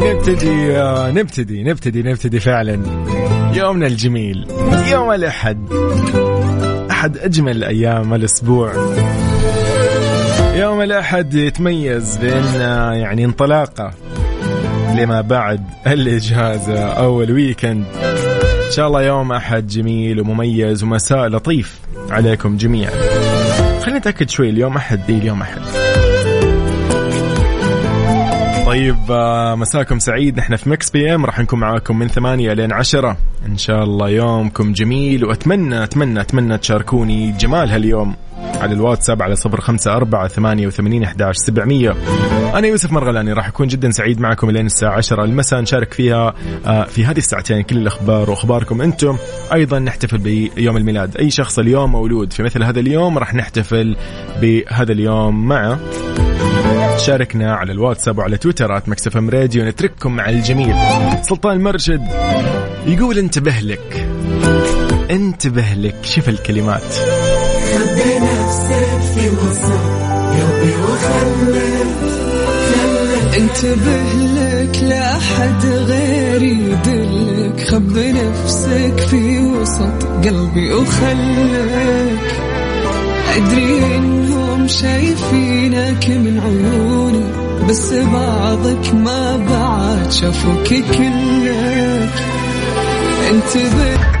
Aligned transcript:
نبتدي 0.00 0.76
آه، 0.76 1.10
نبتدي 1.10 1.62
نبتدي 1.62 2.02
نبتدي 2.02 2.40
فعلا. 2.40 2.80
يومنا 3.54 3.86
الجميل 3.86 4.46
يوم 4.92 5.10
الأحد. 5.12 5.68
أحد 6.90 7.18
أجمل 7.18 7.64
أيام 7.64 8.14
الأسبوع. 8.14 8.72
يوم 10.54 10.80
الأحد 10.82 11.34
يتميز 11.34 12.16
بأن 12.16 12.60
آه، 12.60 12.92
يعني 12.92 13.24
انطلاقة 13.24 13.92
لما 14.98 15.20
بعد 15.20 15.64
الإجازة 15.86 16.84
أو 16.84 17.22
الويكند. 17.22 17.84
إن 18.66 18.72
شاء 18.72 18.86
الله 18.86 19.02
يوم 19.02 19.32
أحد 19.32 19.66
جميل 19.66 20.20
ومميز 20.20 20.82
ومساء 20.82 21.26
لطيف 21.28 21.78
عليكم 22.10 22.56
جميعا. 22.56 22.92
خلينا 23.82 23.98
نتأكد 23.98 24.30
شوي 24.30 24.50
اليوم 24.50 24.76
أحد 24.76 25.06
دي 25.06 25.18
اليوم 25.18 25.42
أحد. 25.42 25.87
طيب 28.68 28.96
آه، 29.10 29.54
مساكم 29.54 29.98
سعيد. 29.98 30.38
نحن 30.38 30.56
في 30.56 30.70
Mix 30.70 30.90
PM 30.90 31.26
راح 31.26 31.40
نكون 31.40 31.60
معاكم 31.60 31.98
من 31.98 32.08
ثمانية 32.08 32.52
لين 32.52 32.72
عشرة. 32.72 33.16
إن 33.46 33.56
شاء 33.56 33.82
الله 33.82 34.08
يومكم 34.08 34.72
جميل 34.72 35.24
وأتمنى 35.24 35.84
أتمنى 35.84 36.20
أتمنى 36.20 36.58
تشاركوني 36.58 37.32
جمال 37.32 37.70
هاليوم 37.70 38.16
على 38.60 38.72
الواتساب 38.74 39.22
على 39.22 39.36
صفر 39.36 39.60
خمسة 39.60 39.92
أربعة 39.96 40.28
ثمانية 40.28 40.66
وثمانين 40.66 41.04
أحداش 41.04 41.34
سبعمية. 41.36 41.94
أنا 42.54 42.66
يوسف 42.66 42.92
مرغلاني 42.92 43.32
راح 43.32 43.48
أكون 43.48 43.66
جدا 43.66 43.90
سعيد 43.90 44.20
معكم 44.20 44.50
لين 44.50 44.66
الساعة 44.66 44.96
عشرة. 44.96 45.24
المساء 45.24 45.60
نشارك 45.60 45.92
فيها 45.92 46.34
آه، 46.66 46.84
في 46.84 47.04
هذه 47.04 47.18
الساعتين 47.18 47.62
كل 47.62 47.76
الأخبار 47.76 48.30
وأخباركم 48.30 48.82
أنتم. 48.82 49.16
أيضا 49.52 49.78
نحتفل 49.78 50.18
بيوم 50.18 50.76
الميلاد. 50.76 51.16
أي 51.16 51.30
شخص 51.30 51.58
اليوم 51.58 51.92
مولود 51.92 52.32
في 52.32 52.42
مثل 52.42 52.62
هذا 52.62 52.80
اليوم 52.80 53.18
راح 53.18 53.34
نحتفل 53.34 53.96
بهذا 54.40 54.92
اليوم 54.92 55.48
معه 55.48 55.78
شاركنا 56.98 57.54
على 57.54 57.72
الواتساب 57.72 58.18
وعلى 58.18 58.36
تويترات 58.36 58.88
مكسف 58.88 59.16
إم 59.16 59.30
راديو 59.30 59.64
نترككم 59.64 60.16
مع 60.16 60.28
الجميل. 60.28 60.74
سلطان 61.22 61.56
المرشد 61.56 62.08
يقول 62.86 63.18
انتبه 63.18 63.54
لك. 63.62 64.06
انتبه 65.10 65.72
لك 65.76 65.94
شوف 66.02 66.28
الكلمات. 66.28 66.94
انتبه 73.36 74.02
لك 74.34 74.78
لا 74.82 75.16
أحد 75.16 75.66
غير 75.66 76.42
يدلك. 76.42 77.60
خب 77.60 77.98
نفسك 77.98 79.06
في 79.10 79.38
وسط 79.38 80.04
قلبي 80.04 80.72
وخلك 80.72 82.47
أدري 83.36 83.96
إنهم 83.96 84.68
شايفينك 84.68 86.08
من 86.08 86.40
عيوني 86.40 87.24
بس 87.68 87.92
بعضك 87.92 88.94
ما 88.94 89.36
بعد 89.36 90.12
شافوك 90.12 90.68
كلك. 90.68 92.12
انتبه 93.30 94.17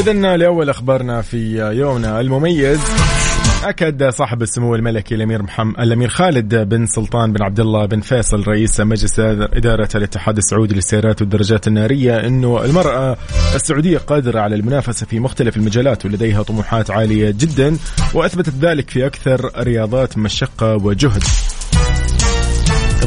إذا 0.00 0.36
لأول 0.36 0.70
أخبارنا 0.70 1.22
في 1.22 1.56
يومنا 1.76 2.20
المميز 2.20 2.80
أكد 3.64 4.08
صاحب 4.08 4.42
السمو 4.42 4.74
الملكي 4.74 5.14
الأمير 5.14 5.42
محمد 5.42 5.80
الأمير 5.80 6.08
خالد 6.08 6.54
بن 6.54 6.86
سلطان 6.86 7.32
بن 7.32 7.42
عبد 7.42 7.60
الله 7.60 7.86
بن 7.86 8.00
فيصل 8.00 8.44
رئيس 8.48 8.80
مجلس 8.80 9.20
إدارة 9.20 9.88
الاتحاد 9.94 10.36
السعودي 10.36 10.74
للسيارات 10.74 11.20
والدراجات 11.20 11.66
النارية 11.66 12.26
أنه 12.26 12.64
المرأة 12.64 13.16
السعودية 13.54 13.98
قادرة 13.98 14.40
على 14.40 14.54
المنافسة 14.54 15.06
في 15.06 15.20
مختلف 15.20 15.56
المجالات 15.56 16.06
ولديها 16.06 16.42
طموحات 16.42 16.90
عالية 16.90 17.30
جدا 17.30 17.76
وأثبتت 18.14 18.54
ذلك 18.60 18.90
في 18.90 19.06
أكثر 19.06 19.50
رياضات 19.62 20.18
مشقة 20.18 20.76
وجهد. 20.76 21.22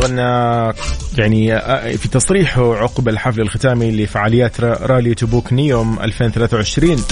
طبعا 0.03 0.73
يعني 1.17 1.59
في 1.97 2.07
تصريحه 2.07 2.75
عقب 2.75 3.09
الحفل 3.09 3.41
الختامي 3.41 3.91
لفعاليات 3.91 4.61
رالي 4.61 5.13
تبوك 5.13 5.53
نيوم 5.53 5.99
2023 5.99 7.03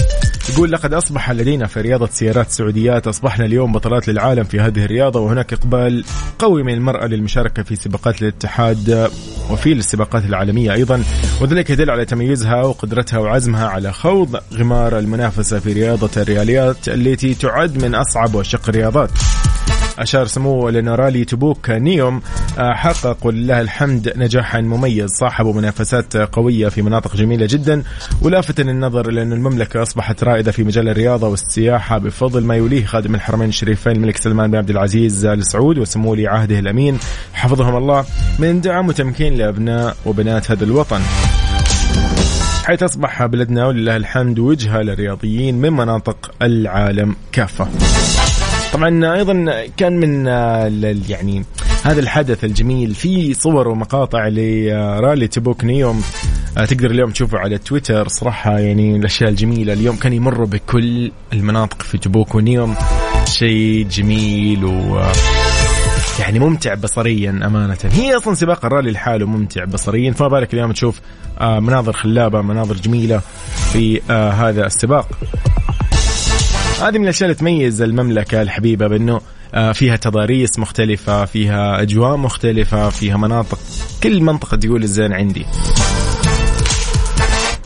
يقول 0.50 0.72
لقد 0.72 0.94
أصبح 0.94 1.30
لدينا 1.30 1.66
في 1.66 1.80
رياضة 1.80 2.08
سيارات 2.12 2.50
سعوديات 2.50 3.06
أصبحنا 3.06 3.44
اليوم 3.44 3.72
بطلات 3.72 4.08
للعالم 4.08 4.44
في 4.44 4.60
هذه 4.60 4.84
الرياضة 4.84 5.20
وهناك 5.20 5.52
إقبال 5.52 6.04
قوي 6.38 6.62
من 6.62 6.74
المرأة 6.74 7.06
للمشاركة 7.06 7.62
في 7.62 7.76
سباقات 7.76 8.22
الاتحاد 8.22 9.10
وفي 9.50 9.72
السباقات 9.72 10.24
العالمية 10.24 10.72
أيضا 10.72 11.02
وذلك 11.40 11.70
يدل 11.70 11.90
على 11.90 12.04
تميزها 12.04 12.62
وقدرتها 12.62 13.18
وعزمها 13.18 13.68
على 13.68 13.92
خوض 13.92 14.36
غمار 14.54 14.98
المنافسة 14.98 15.58
في 15.58 15.72
رياضة 15.72 16.10
الرياليات 16.16 16.88
التي 16.88 17.34
تعد 17.34 17.84
من 17.84 17.94
أصعب 17.94 18.34
واشق 18.34 18.68
الرياضات. 18.68 19.10
أشار 19.98 20.26
سموه 20.26 20.70
لأن 20.70 20.88
رالي 20.88 21.24
تبوك 21.24 21.70
نيوم 21.70 22.22
آه، 22.58 22.72
حقق 22.74 23.26
ولله 23.26 23.60
الحمد 23.60 24.12
نجاحا 24.16 24.60
مميز 24.60 25.10
صاحبوا 25.10 25.54
منافسات 25.54 26.16
قوية 26.16 26.68
في 26.68 26.82
مناطق 26.82 27.16
جميلة 27.16 27.46
جدا 27.50 27.82
ولافتا 28.22 28.62
النظر 28.62 29.10
لأن 29.10 29.32
المملكة 29.32 29.82
أصبحت 29.82 30.24
رائدة 30.24 30.52
في 30.52 30.64
مجال 30.64 30.88
الرياضة 30.88 31.28
والسياحة 31.28 31.98
بفضل 31.98 32.44
ما 32.44 32.56
يوليه 32.56 32.84
خادم 32.84 33.14
الحرمين 33.14 33.48
الشريفين 33.48 33.92
الملك 33.92 34.16
سلمان 34.16 34.50
بن 34.50 34.56
عبد 34.58 34.70
العزيز 34.70 35.26
آل 35.26 35.46
سعود 35.46 35.78
وسمو 35.78 36.10
ولي 36.10 36.28
عهده 36.28 36.58
الأمين. 36.58 36.98
حفظهم 37.34 37.76
الله 37.76 38.04
من 38.38 38.60
دعم 38.60 38.88
وتمكين 38.88 39.34
لأبناء 39.34 39.96
وبنات 40.06 40.50
هذا 40.50 40.64
الوطن. 40.64 41.00
حيث 42.64 42.82
أصبح 42.82 43.26
بلدنا 43.26 43.66
ولله 43.66 43.96
الحمد 43.96 44.38
وجهة 44.38 44.78
للرياضيين 44.78 45.54
من 45.54 45.72
مناطق 45.72 46.30
العالم 46.42 47.16
كافة. 47.32 47.68
طبعا 48.72 49.14
أيضا 49.14 49.66
كان 49.76 49.92
من 50.00 50.28
آه، 50.28 50.96
يعني 51.08 51.44
هذا 51.84 52.00
الحدث 52.00 52.44
الجميل 52.44 52.94
في 52.94 53.34
صور 53.34 53.68
ومقاطع 53.68 54.28
لرالي 54.28 55.28
تبوك 55.28 55.64
نيوم. 55.64 56.02
آه، 56.58 56.64
تقدر 56.64 56.90
اليوم 56.90 57.10
تشوفه 57.10 57.38
على 57.38 57.58
تويتر. 57.58 58.08
صراحة 58.08 58.58
يعني 58.58 58.96
الأشياء 58.96 59.30
الجميلة 59.30 59.72
اليوم 59.72 59.96
كان 59.96 60.12
يمر 60.12 60.44
بكل 60.44 61.12
المناطق 61.32 61.82
في 61.82 61.98
تبوك 61.98 62.34
ونيوم. 62.34 62.74
شيء 63.26 63.86
جميل 63.90 64.64
و 64.64 64.98
آه، 64.98 65.12
يعني 66.20 66.38
ممتع 66.38 66.74
بصريا 66.74 67.30
أمانة. 67.30 67.78
هي 67.92 68.16
أصلا 68.16 68.34
سباق 68.34 68.64
الرالي 68.64 68.90
لحاله 68.90 69.26
ممتع 69.26 69.64
بصريا. 69.64 70.12
فما 70.12 70.28
بالك 70.28 70.54
اليوم 70.54 70.72
تشوف 70.72 71.00
مناظر 71.40 71.92
خلابة 71.92 72.42
مناظر 72.42 72.74
جميلة 72.74 73.20
في 73.72 74.00
هذا 74.10 74.66
السباق. 74.66 75.08
هذه 76.82 76.98
من 76.98 77.04
الأشياء 77.04 77.30
اللي 77.30 77.38
تميز 77.40 77.82
المملكة 77.82 78.42
الحبيبة 78.42 78.86
بأنه 78.86 79.20
آه، 79.54 79.72
فيها 79.72 79.96
تضاريس 79.96 80.58
مختلفة 80.58 81.24
فيها 81.24 81.82
أجواء 81.82 82.16
مختلفة 82.16 82.90
فيها 82.90 83.16
مناطق. 83.16 83.58
كل 84.02 84.22
منطقة 84.22 84.56
تقول 84.56 84.82
الزين 84.82 85.12
عندي. 85.12 85.46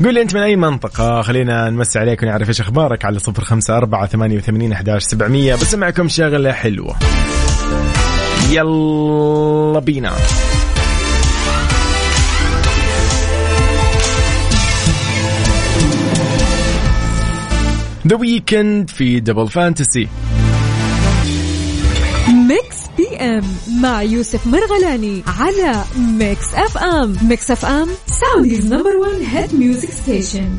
قول 0.04 0.14
لي 0.14 0.22
أنت 0.22 0.34
من 0.34 0.42
أي 0.42 0.56
منطقة؟ 0.56 1.22
خلينا 1.22 1.70
نمسي 1.70 1.98
عليك 1.98 2.22
ونعرف 2.22 2.48
إيش 2.48 2.60
أخبارك 2.60 3.04
على 3.04 3.18
صفر 3.18 3.44
خمسة 3.44 3.76
أربعة 3.76 4.06
ثمانية 4.06 4.36
وثمانين 4.36 4.72
أحداش 4.72 5.02
سبعمية. 5.02 5.54
بسمعكم 5.54 6.08
شغلة 6.08 6.52
حلوة. 6.52 6.96
يلا 8.50 9.78
بينا. 9.78 10.12
The 18.06 18.16
Weeknd 18.16 18.90
في 18.90 19.20
Double 19.20 19.48
Fantasy 19.48 20.08
Mix 22.48 22.76
PM 22.96 23.44
مع 23.80 24.02
يوسف 24.02 24.46
مرغلاني 24.46 25.22
على 25.26 25.84
Mix 25.98 26.54
FM 26.54 27.16
Mix 27.22 27.50
FM 27.50 27.88
Saudi's 28.06 28.72
number 28.72 28.96
1 28.96 29.22
hit 29.22 29.54
music 29.54 29.90
station 29.90 30.58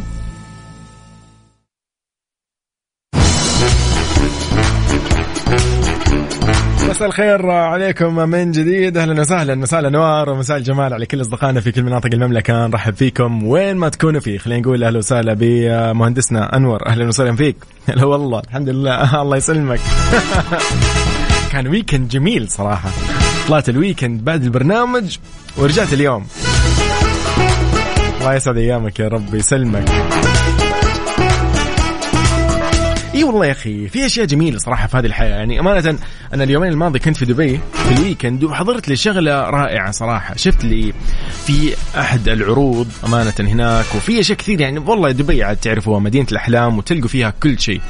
مساء 6.89 7.07
الخير 7.07 7.51
عليكم 7.51 8.15
من 8.15 8.51
جديد. 8.51 8.97
أهلا 8.97 9.21
وسهلا. 9.21 9.55
مساء 9.55 9.79
الأنوار 9.79 10.29
ومساء 10.29 10.57
الجمال 10.57 10.93
على 10.93 11.05
كل 11.05 11.21
أصدقائنا 11.21 11.61
في 11.61 11.71
كل 11.71 11.83
مناطق 11.83 12.09
المملكة. 12.13 12.67
نرحب 12.67 12.95
فيكم 12.95 13.43
وين 13.43 13.77
ما 13.77 13.89
تكونوا 13.89 14.19
فيه. 14.19 14.37
خلينا 14.37 14.61
نقول 14.61 14.83
أهلا 14.83 14.97
وسهلا 14.97 15.33
بمهندسنا 15.39 16.55
أنور. 16.55 16.87
أهلا 16.87 17.07
وسهلا 17.07 17.35
فيك. 17.35 17.55
هلا 17.89 18.05
والله. 18.05 18.39
الحمد 18.39 18.69
لله. 18.69 19.21
الله 19.21 19.37
يسلمك. 19.37 19.79
كان 21.51 21.67
weekend 21.67 22.07
جميل 22.07 22.49
صراحة. 22.49 22.89
طلعت 23.47 23.69
ال 23.69 23.76
weekend 23.76 24.23
بعد 24.23 24.43
البرنامج 24.43 25.17
ورجعت 25.57 25.93
اليوم. 25.93 26.27
الله 28.19 28.33
يسعد 28.33 28.57
أيامك 28.57 28.99
يا 28.99 29.07
رب. 29.07 29.35
يسلمك. 29.35 29.85
إي 33.17 33.23
والله 33.23 33.45
يا 33.45 33.51
أخي 33.51 33.87
في 33.87 34.05
أشياء 34.05 34.25
جميلة 34.25 34.57
صراحة 34.57 34.87
في 34.87 34.97
هذه 34.97 35.05
الحياة. 35.05 35.35
يعني 35.35 35.59
أمانة 35.59 35.99
أنا 36.33 36.43
اليومين 36.43 36.71
الماضي 36.71 36.99
كنت 36.99 37.17
في 37.17 37.25
دبي 37.25 37.59
في 37.73 37.91
ال 37.91 37.98
weekend 37.98 38.43
وحضرت 38.43 38.89
لي 38.89 38.95
شغله 38.95 39.49
رائعة 39.49 39.91
صراحة. 39.91 40.35
شفت 40.35 40.63
لي 40.63 40.93
في 41.45 41.75
أحد 41.99 42.29
العروض 42.29 42.87
أمانة 43.05 43.33
هناك 43.39 43.85
وفي 43.95 44.19
أشياء 44.19 44.37
كثير. 44.37 44.61
يعني 44.61 44.79
والله 44.79 45.11
دبي 45.11 45.43
عاد 45.43 45.57
تعرفوا 45.57 45.99
مدينة 45.99 46.27
الأحلام 46.31 46.77
وتلقوا 46.77 47.07
فيها 47.07 47.33
كل 47.43 47.59
شيء. 47.59 47.81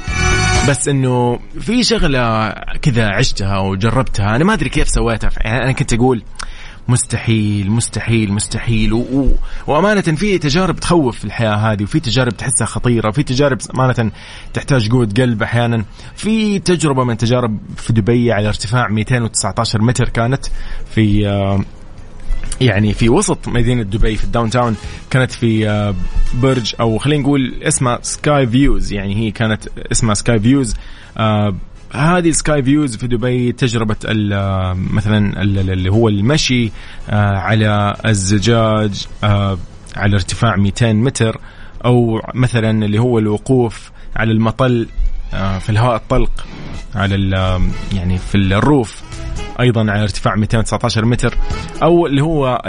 بس 0.68 0.88
إنه 0.88 1.38
في 1.60 1.84
شغلة 1.84 2.50
كذا 2.82 3.08
عشتها 3.08 3.58
وجربتها 3.58 4.36
أنا 4.36 4.44
ما 4.44 4.54
أدري 4.54 4.68
كيف 4.68 4.88
سويتها. 4.88 5.30
يعني 5.36 5.64
أنا 5.64 5.72
كنت 5.72 5.92
أقول 5.92 6.22
مستحيل 6.88 7.70
مستحيل 7.70 8.32
مستحيل. 8.32 8.92
و... 8.92 8.98
و... 8.98 9.28
وأمانة 9.66 10.00
في 10.00 10.38
تجارب 10.38 10.76
تخوف 10.76 11.18
في 11.18 11.24
الحياة 11.24 11.54
هذه 11.54 11.82
وفي 11.82 12.00
تجارب 12.00 12.36
تحسها 12.36 12.66
خطيرة 12.66 13.08
وفي 13.08 13.22
تجارب 13.22 13.58
أمانة 13.74 14.10
تحتاج 14.54 14.90
قوه 14.90 15.08
قلب 15.16 15.42
أحيانا. 15.42 15.84
في 16.16 16.58
تجربة 16.58 17.04
من 17.04 17.10
التجارب 17.10 17.58
في 17.76 17.92
دبي 17.92 18.32
على 18.32 18.48
ارتفاع 18.48 18.88
219 18.88 19.82
متر 19.82 20.08
كانت 20.08 20.46
في 20.94 21.28
آه، 21.28 21.64
يعني 22.60 22.94
في 22.94 23.08
وسط 23.08 23.48
مدينة 23.48 23.82
دبي 23.82 24.16
في 24.16 24.24
الداون 24.24 24.50
تاون 24.50 24.76
كانت 25.10 25.32
في 25.32 25.68
آه، 25.68 25.94
برج 26.34 26.74
أو 26.80 26.98
خلينا 26.98 27.22
نقول 27.22 27.54
اسمها 27.62 27.98
Sky 28.02 28.46
Views 28.46 28.92
يعني 28.92 29.16
هي 29.16 29.30
كانت 29.30 29.68
اسمها 29.92 30.14
Sky 30.14 30.40
Views 30.40 30.74
هذه 31.92 32.30
Sky 32.30 32.62
Views 32.62 32.96
في 32.96 33.06
دبي 33.06 33.52
تجربة 33.52 33.96
مثلا 34.74 35.42
اللي 35.42 35.92
هو 35.92 36.08
المشي 36.08 36.70
آه، 37.10 37.36
على 37.36 37.96
الزجاج 38.06 39.06
آه، 39.24 39.58
على 39.96 40.14
ارتفاع 40.14 40.56
200 40.56 40.92
متر 40.92 41.40
أو 41.84 42.20
مثلا 42.34 42.84
اللي 42.84 42.98
هو 42.98 43.18
الوقوف 43.18 43.90
على 44.16 44.32
المطل 44.32 44.86
آه، 45.34 45.58
في 45.58 45.70
الهواء 45.70 45.96
الطلق 45.96 46.46
على 46.94 47.14
يعني 47.92 48.18
في 48.18 48.34
ال 48.34 48.48
roof 48.48 49.02
أيضا 49.60 49.80
على 49.80 50.02
ارتفاع 50.02 50.34
219 50.36 51.04
متر. 51.04 51.34
أو 51.82 52.06
اللي 52.06 52.22
هو 52.22 52.62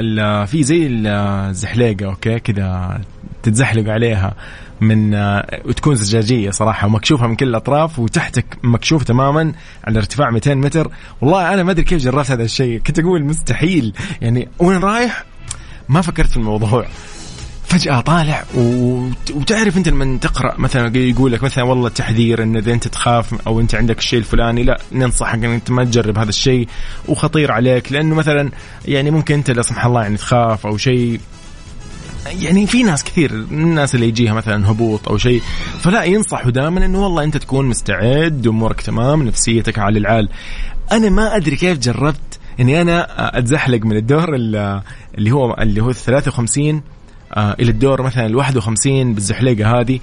في 0.48 0.64
زي 0.64 0.88
الزحليقه 0.88 2.06
أوكي 2.06 2.40
كذا 2.40 3.02
تتزحلق 3.44 3.92
عليها. 3.92 4.34
من 4.82 5.14
آه، 5.14 5.62
وتكون 5.66 5.96
زجاجية 5.96 6.52
صراحة 6.52 6.88
ومكشوفه 6.88 7.28
من 7.28 7.36
كل 7.36 7.48
الأطراف 7.48 8.00
وتحتك 8.00 8.46
مكشوف 8.64 9.04
تماما 9.04 9.54
على 9.84 10.00
ارتفاع 10.00 10.30
200 10.30 10.56
متر. 10.56 10.92
والله 11.22 11.54
أنا 11.54 11.64
ما 11.64 11.72
أدري 11.72 11.84
كيف 11.84 12.04
جربت 12.04 12.32
هذا 12.32 12.44
الشيء. 12.44 12.80
كنت 12.80 13.00
أقول 13.00 13.26
مستحيل. 13.26 13.94
يعني 14.22 14.48
وين 14.60 14.80
رايح؟ 14.80 15.26
ما 15.90 16.02
فكرت 16.02 16.30
في 16.30 16.38
الموضوع. 16.38 16.86
فجأة 17.70 18.02
طالع 18.02 18.44
وتعرف 19.34 19.78
أنت 19.78 19.90
لما 19.90 20.18
تقرأ 20.18 20.56
مثلا 20.58 20.98
يقول 20.98 21.32
لك 21.32 21.44
مثلا 21.44 21.64
والله 21.64 21.90
تحذير 21.90 22.44
إن 22.44 22.58
إذا 22.58 22.74
أنت 22.74 22.88
تخاف 22.88 23.48
أو 23.48 23.60
أنت 23.60 23.76
عندك 23.76 23.98
الشيء 23.98 24.20
الفلاني 24.20 24.64
لا 24.64 24.80
ننصحك 24.92 25.44
إن 25.44 25.52
أنت 25.52 25.72
ما 25.72 25.84
تجرب 25.84 26.18
هذا 26.18 26.30
الشيء 26.30 26.68
وخطير 27.08 27.52
عليك. 27.52 27.92
لأنه 27.92 28.16
مثلا 28.16 28.52
يعني 28.86 29.12
ممكن 29.12 29.34
أنت 29.34 29.52
لا 29.52 29.62
سمح 29.62 29.86
الله 29.86 30.02
يعني 30.02 30.18
تخاف 30.18 30.66
أو 30.66 30.78
شيء. 30.78 31.20
يعني 32.26 32.68
في 32.68 32.84
ناس 32.84 33.04
كثير 33.04 33.34
من 33.34 33.62
الناس 33.62 33.96
اللي 33.96 34.08
يجيها 34.08 34.34
مثلا 34.34 34.72
هبوط 34.72 35.10
أو 35.10 35.18
شيء 35.18 35.42
فلا 35.80 36.04
ينصحوا 36.04 36.52
دائما 36.52 36.86
إنه 36.86 37.04
والله 37.04 37.24
أنت 37.24 37.38
تكون 37.38 37.66
مستعد 37.66 38.48
امورك 38.48 38.82
تمام 38.82 39.24
نفسيتك 39.24 39.80
على 39.80 40.00
العال. 40.00 40.30
أنا 40.92 41.10
ما 41.10 41.36
أدري 41.36 41.56
كيف 41.56 41.78
جربت 41.78 42.40
إني 42.60 42.82
أنا 42.82 43.38
أتزحلق 43.38 43.86
من 43.86 43.98
الدور 43.98 44.36
اللي 44.36 45.32
هو 45.32 45.54
اللي 45.54 45.82
هو 45.82 45.92
53 45.92 46.82
آه، 47.34 47.56
إلى 47.60 47.72
الدور 47.72 48.02
مثلا 48.02 48.26
ال 48.26 48.36
51 48.36 49.14
بالزحليقه 49.14 49.80
هذه 49.80 50.00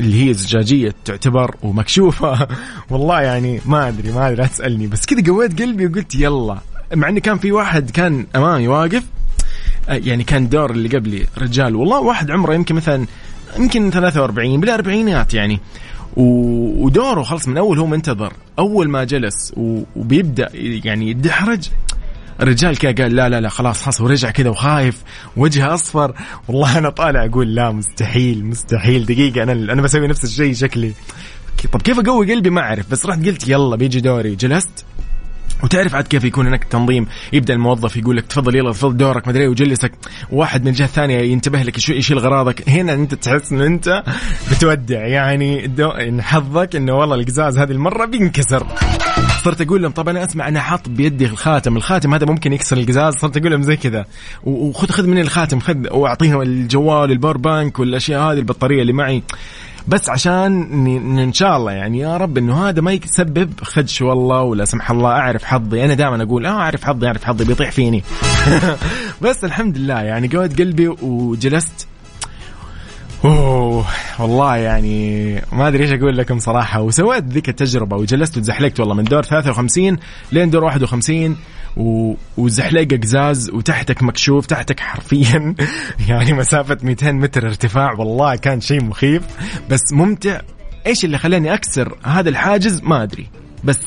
اللي 0.00 0.28
هي 0.28 0.34
زجاجيه 0.34 0.94
تعتبر 1.04 1.54
ومكشوفة. 1.62 2.48
والله 2.90 3.20
يعني 3.20 3.60
ما 3.66 3.88
أدري 3.88 4.12
ما 4.12 4.26
أدري 4.26 4.36
لا 4.36 4.46
تسألني. 4.46 4.86
بس 4.86 5.06
كذا 5.06 5.32
قويت 5.32 5.62
قلبي 5.62 5.86
وقلت 5.86 6.14
يلا. 6.14 6.58
مع 6.94 7.08
اني 7.08 7.20
كان 7.20 7.38
في 7.38 7.52
واحد 7.52 7.90
كان 7.90 8.26
أمامي 8.36 8.68
واقف 8.68 9.02
يعني 9.88 10.24
كان 10.24 10.48
دور 10.48 10.70
اللي 10.70 10.88
قبلي 10.88 11.26
رجال. 11.38 11.76
والله 11.76 12.00
واحد 12.00 12.30
عمره 12.30 12.54
يمكن 12.54 12.74
مثلا 12.74 13.06
يمكن 13.58 13.90
43 13.90 14.60
بالأربعينات 14.60 15.34
يعني. 15.34 15.60
ودوره 16.16 17.22
خلص 17.22 17.48
من 17.48 17.58
أول 17.58 17.78
هو 17.78 17.86
منتظر. 17.86 18.32
أول 18.58 18.88
ما 18.88 19.04
جلس 19.04 19.52
وبيبدأ 19.96 20.48
يعني 20.54 21.10
يدحرج 21.10 21.68
الرجال 22.40 22.78
كذا 22.78 22.92
قال 22.92 23.16
لا 23.16 23.28
لا 23.28 23.40
لا 23.40 23.48
خلاص 23.48 23.82
خلاص 23.82 24.00
ورجع 24.00 24.30
كذا 24.30 24.50
وخايف 24.50 25.02
وجهه 25.36 25.74
أصفر. 25.74 26.14
والله 26.48 26.78
أنا 26.78 26.90
طالع 26.90 27.24
أقول 27.24 27.54
لا 27.54 27.70
مستحيل 27.70 28.44
مستحيل. 28.44 29.06
دقيقة 29.06 29.42
أنا 29.42 29.52
أنا 29.52 29.82
بسوي 29.82 30.08
نفس 30.08 30.24
الشيء 30.24 30.54
شكلي. 30.54 30.92
طب 31.72 31.82
كيف 31.82 31.98
أقوي 31.98 32.32
قلبي؟ 32.32 32.50
ما 32.50 32.60
أعرف. 32.60 32.90
بس 32.90 33.06
رحت 33.06 33.26
قلت 33.26 33.48
يلا 33.48 33.76
بيجي 33.76 34.00
دوري. 34.00 34.34
جلست. 34.34 34.84
وتعرف 35.62 35.94
عاد 35.94 36.06
كيف 36.06 36.24
يكون 36.24 36.46
هناك 36.46 36.64
تنظيم 36.64 37.06
يبدأ 37.32 37.54
الموظف 37.54 37.96
يقول 37.96 38.16
لك 38.16 38.26
تفضل 38.26 38.56
يلا 38.56 38.72
تفضل 38.72 38.96
دورك 38.96 39.28
مدري 39.28 39.48
ويجلسك. 39.48 39.92
واحد 40.30 40.62
من 40.62 40.68
الجهه 40.68 40.84
الثانية 40.84 41.18
ينتبه 41.18 41.62
لك 41.62 41.88
يشيل 41.88 42.18
اغراضك 42.18 42.68
هنا 42.68 42.92
أنت 42.92 43.14
تحس 43.14 43.52
إن 43.52 43.60
أنت 43.60 44.02
بتودع. 44.50 45.06
يعني 45.06 45.64
إن 46.08 46.22
حظك 46.22 46.76
إنه 46.76 46.92
والله 46.92 47.16
القزاز 47.16 47.58
هذه 47.58 47.70
المرة 47.70 48.04
بينكسر. 48.04 48.66
صرت 49.44 49.60
أقول 49.60 49.82
لهم 49.82 49.92
طب 49.92 50.08
أنا 50.08 50.24
أسمع 50.24 50.48
أنا 50.48 50.60
حاط 50.60 50.88
بيدي 50.88 51.26
الخاتم. 51.26 51.76
الخاتم 51.76 52.14
هذا 52.14 52.26
ممكن 52.26 52.52
يكسر 52.52 52.76
القزاز. 52.76 53.14
صرت 53.14 53.36
أقول 53.36 53.50
لهم 53.50 53.62
زي 53.62 53.76
كذا. 53.76 54.06
وخذ 54.44 54.90
خذ 54.90 55.06
مني 55.06 55.20
الخاتم 55.20 55.60
خذ. 55.60 55.76
واعطيهم 55.90 56.42
الجوال 56.42 57.10
ال 57.10 57.14
power 57.14 57.36
bank 57.36 57.78
والأشياء 57.78 58.22
هذه 58.22 58.38
البطارية 58.38 58.82
اللي 58.82 58.92
معي. 58.92 59.22
بس 59.88 60.10
عشان 60.10 60.62
إن 61.18 61.32
شاء 61.32 61.56
الله 61.56 61.72
يعني 61.72 61.98
يا 61.98 62.16
رب 62.16 62.38
إنه 62.38 62.68
هذا 62.68 62.80
ما 62.80 62.92
يسبب 62.92 63.52
خدش 63.62 64.02
والله 64.02 64.42
ولا 64.42 64.64
سمح 64.64 64.90
الله 64.90 65.10
أعرف 65.10 65.44
حظي. 65.44 65.84
أنا 65.84 65.94
دائما 65.94 66.22
أقول 66.22 66.46
آه 66.46 66.50
أعرف 66.50 66.84
حظي 66.84 67.06
أعرف 67.06 67.24
حظي 67.24 67.44
بيطيح 67.44 67.70
فيني. 67.70 68.04
بس 69.22 69.44
الحمد 69.44 69.78
لله 69.78 70.00
يعني 70.00 70.28
قوت 70.28 70.58
قلبي 70.58 70.88
وجلست 71.02 71.86
أوه 73.24 73.86
والله 74.18 74.56
يعني 74.56 75.34
ما 75.52 75.68
أدري 75.68 75.84
إيش 75.84 75.92
أقول 75.92 76.16
لكم 76.16 76.38
صراحة. 76.38 76.80
وسويت 76.80 77.24
ذيك 77.24 77.48
التجربة 77.48 77.96
وجلست 77.96 78.36
وتزحلقت 78.36 78.80
والله 78.80 78.94
من 78.94 79.04
دور 79.04 79.22
53 79.22 79.98
لين 80.32 80.50
دور 80.50 80.64
51 80.64 81.36
و... 81.76 82.14
وزحلقه 82.36 82.96
قزاز 82.96 83.50
وتحتك 83.50 84.02
مكشوف 84.02 84.46
تحتك 84.46 84.80
حرفيا 84.80 85.54
يعني 86.08 86.32
مسافة 86.32 86.78
200 86.82 87.12
متر 87.12 87.46
ارتفاع. 87.46 87.92
والله 87.92 88.36
كان 88.36 88.60
شيء 88.60 88.84
مخيف. 88.84 89.22
بس 89.70 89.92
ممتع. 89.92 90.40
إيش 90.86 91.04
اللي 91.04 91.18
خلاني 91.18 91.54
أكسر 91.54 91.98
هذا 92.02 92.28
الحاجز؟ 92.28 92.80
ما 92.82 93.02
أدري. 93.02 93.26
بس 93.64 93.78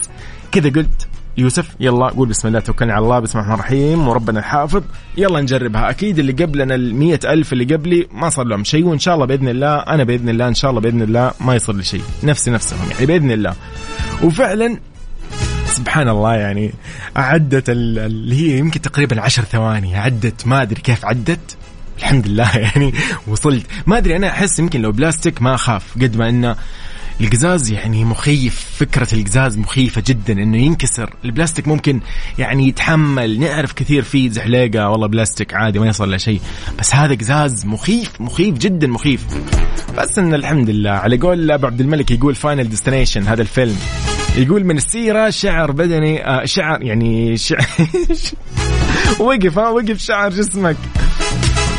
كذا 0.52 0.70
قلت 0.70 1.08
يوسف 1.38 1.70
يلا 1.80 2.08
قول 2.08 2.30
بسم 2.30 2.48
الله 2.48 2.60
توكلنا 2.60 2.94
على 2.94 3.04
الله 3.04 3.20
بسم 3.20 3.40
الله 3.40 3.54
الرحمن 3.54 3.66
الرحيم 3.66 4.08
وربنا 4.08 4.40
الحافظ. 4.40 4.84
يلا 5.18 5.42
نجربها. 5.42 5.90
أكيد 5.90 6.20
اللي 6.20 6.32
قبلنا 6.32 6.76
ال 6.76 7.26
ألف 7.26 7.54
اللي 7.54 7.76
قبلي 7.76 8.08
ما 8.12 8.30
صار 8.30 8.46
لهم 8.46 8.64
شيء 8.64 8.86
وإن 8.86 9.00
شاء 9.00 9.16
الله 9.16 9.26
بإذن 9.26 9.50
الله 9.50 9.76
أنا 9.76 10.04
بإذن 10.04 10.30
الله 10.30 10.48
إن 10.48 10.54
شاء 10.54 10.72
الله 10.72 10.82
بإذن 10.82 11.02
الله 11.02 11.32
ما 11.42 11.56
يصير 11.56 11.76
لي 11.76 11.84
شيء. 11.84 12.02
نفسي 12.24 12.52
نفسهم 12.52 12.80
يعني 12.92 13.06
بإذن 13.06 13.32
الله. 13.32 13.54
وفعلا 14.24 14.78
سبحان 15.66 16.10
الله 16.10 16.34
يعني 16.34 16.74
عدت 17.16 17.70
اللي 17.70 18.36
هي 18.36 18.58
يمكن 18.58 18.82
تقريبا 18.82 19.22
عشر 19.22 19.44
ثواني 19.44 19.98
عدت 19.98 20.48
ما 20.48 20.62
أدري 20.62 20.82
كيف 20.82 21.06
عدت. 21.06 21.58
الحمد 21.98 22.28
لله 22.28 22.58
يعني 22.58 22.94
وصلت. 23.28 23.66
ما 23.88 23.98
أدري 23.98 24.16
أنا 24.16 24.28
أحس 24.28 24.60
يمكن 24.60 24.82
لو 24.82 24.92
بلاستيك 24.92 25.42
ما 25.42 25.56
أخاف 25.56 25.94
قد 25.96 26.18
ما 26.18 26.30
إنه 26.30 26.56
القزاز 27.22 27.72
يعني 27.72 28.06
مخيف 28.06 28.66
فكرة 28.78 29.08
القزاز 29.14 29.58
مخيفة 29.58 30.04
جدا 30.08 30.34
إنه 30.34 30.58
ينكسر. 30.58 31.14
البلاستيك 31.26 31.68
ممكن 31.68 32.02
يعني 32.38 32.68
يتحمل. 32.68 33.40
نعرف 33.40 33.74
كثير 33.74 34.04
فيه 34.04 34.30
زحليقة 34.30 34.90
والله 34.90 35.08
بلاستيك 35.08 35.54
عادي 35.54 35.80
ما 35.80 35.88
يصل 35.88 36.12
له 36.12 36.18
شيء. 36.18 36.42
بس 36.80 36.96
هذا 36.96 37.16
قزاز 37.16 37.66
مخيف 37.66 38.22
مخيف 38.22 38.58
جدا 38.58 38.88
مخيف. 38.88 39.26
بس 39.98 40.20
إن 40.20 40.34
الحمد 40.34 40.70
لله 40.70 40.92
على 40.92 41.18
قول 41.18 41.52
أبو 41.52 41.68
عبد 41.68 41.82
الملك 41.82 42.12
يقول 42.12 42.36
Final 42.36 42.70
Destination 42.70 43.28
هذا 43.28 43.42
الفيلم. 43.42 43.78
يقول 44.38 44.64
من 44.64 44.78
السيرة 44.78 45.30
شعر 45.30 45.72
بدني 45.72 46.28
آه 46.28 46.46
شعر 46.46 46.84
يعني 46.84 47.38
شعر 47.38 47.66
وقف 49.20 49.60
ها 49.60 49.70
وقف 49.70 50.00
شعر 50.00 50.30
جسمك. 50.30 50.78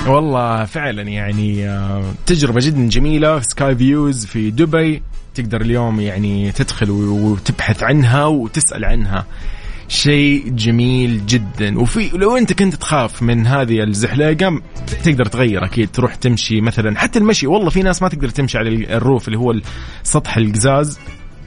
والله 0.07 0.65
فعلا 0.65 1.03
يعني 1.03 1.69
آه 1.69 2.05
تجربة 2.27 2.61
جدا 2.61 2.89
جميلة. 2.89 3.41
Sky 3.40 3.76
Views 3.76 4.26
في 4.27 4.51
دبي 4.51 5.03
تقدر 5.35 5.61
اليوم 5.61 6.01
يعني 6.01 6.53
تدخل 6.53 6.91
وتبحث 6.91 7.83
عنها 7.83 8.25
وتسأل 8.25 8.85
عنها. 8.85 9.27
شيء 9.89 10.49
جميل 10.49 11.27
جدا. 11.27 11.79
وفي 11.79 12.11
لو 12.15 12.37
أنت 12.37 12.53
كنت 12.53 12.75
تخاف 12.75 13.23
من 13.23 13.47
هذه 13.47 13.83
الزحليقة 13.83 14.61
تقدر 15.05 15.25
تغير 15.25 15.65
أكيد. 15.65 15.91
تروح 15.91 16.15
تمشي 16.15 16.61
مثلا 16.61 16.99
حتى 16.99 17.19
المشي. 17.19 17.47
والله 17.47 17.71
في 17.71 17.83
ناس 17.83 18.03
ما 18.03 18.09
تقدر 18.09 18.29
تمشي 18.29 18.59
على 18.59 18.97
ال 18.97 19.03
roof 19.03 19.28
اللي 19.29 19.39
هو 19.39 19.55
سطح 20.03 20.37
القزاز 20.37 20.99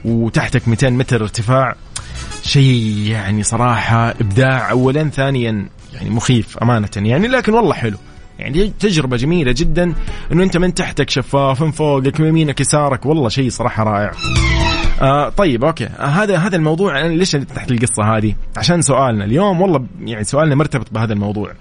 وتحتك 0.06 0.68
200 0.68 0.90
متر 0.90 1.22
ارتفاع. 1.22 1.76
شيء 2.44 2.98
يعني 3.08 3.44
صراحة 3.44 4.10
إبداع. 4.10 4.72
اولا 4.72 5.10
ثانيا 5.10 5.70
يعني 5.94 6.10
مخيف 6.10 6.58
أمانة 6.58 6.90
يعني. 6.96 7.28
لكن 7.28 7.54
والله 7.54 7.74
حلو. 7.74 7.98
يعني 8.40 8.74
تجربة 8.80 9.18
جميلة 9.18 9.52
جدا 9.52 9.94
إنه 10.32 10.44
أنت 10.44 10.58
من 10.58 10.74
تحتك 10.74 11.10
شفاف 11.10 11.64
من 11.64 11.72
فوقك 11.72 12.20
من 12.20 12.28
يمينك 12.28 12.62
يسارك. 12.62 13.06
والله 13.06 13.30
شيء 13.30 13.50
صراحة 13.50 13.84
رائع. 13.84 14.12
آه 15.02 15.30
طيب 15.30 15.64
okay. 15.66 15.86
آه 15.86 16.06
هذا 16.06 16.38
هذا 16.38 16.56
الموضوع 16.56 17.02
أنا 17.02 17.14
ليش 17.14 17.36
فتحت 17.36 17.72
القصة 17.72 18.18
هذه؟ 18.18 18.36
عشان 18.58 18.82
سؤالنا 18.82 19.26
اليوم 19.26 19.62
والله 19.62 19.86
يعني 20.02 20.24
سؤالنا 20.24 20.56
مرتبط 20.56 20.94
بهذا 20.94 21.14
الموضوع. 21.14 21.54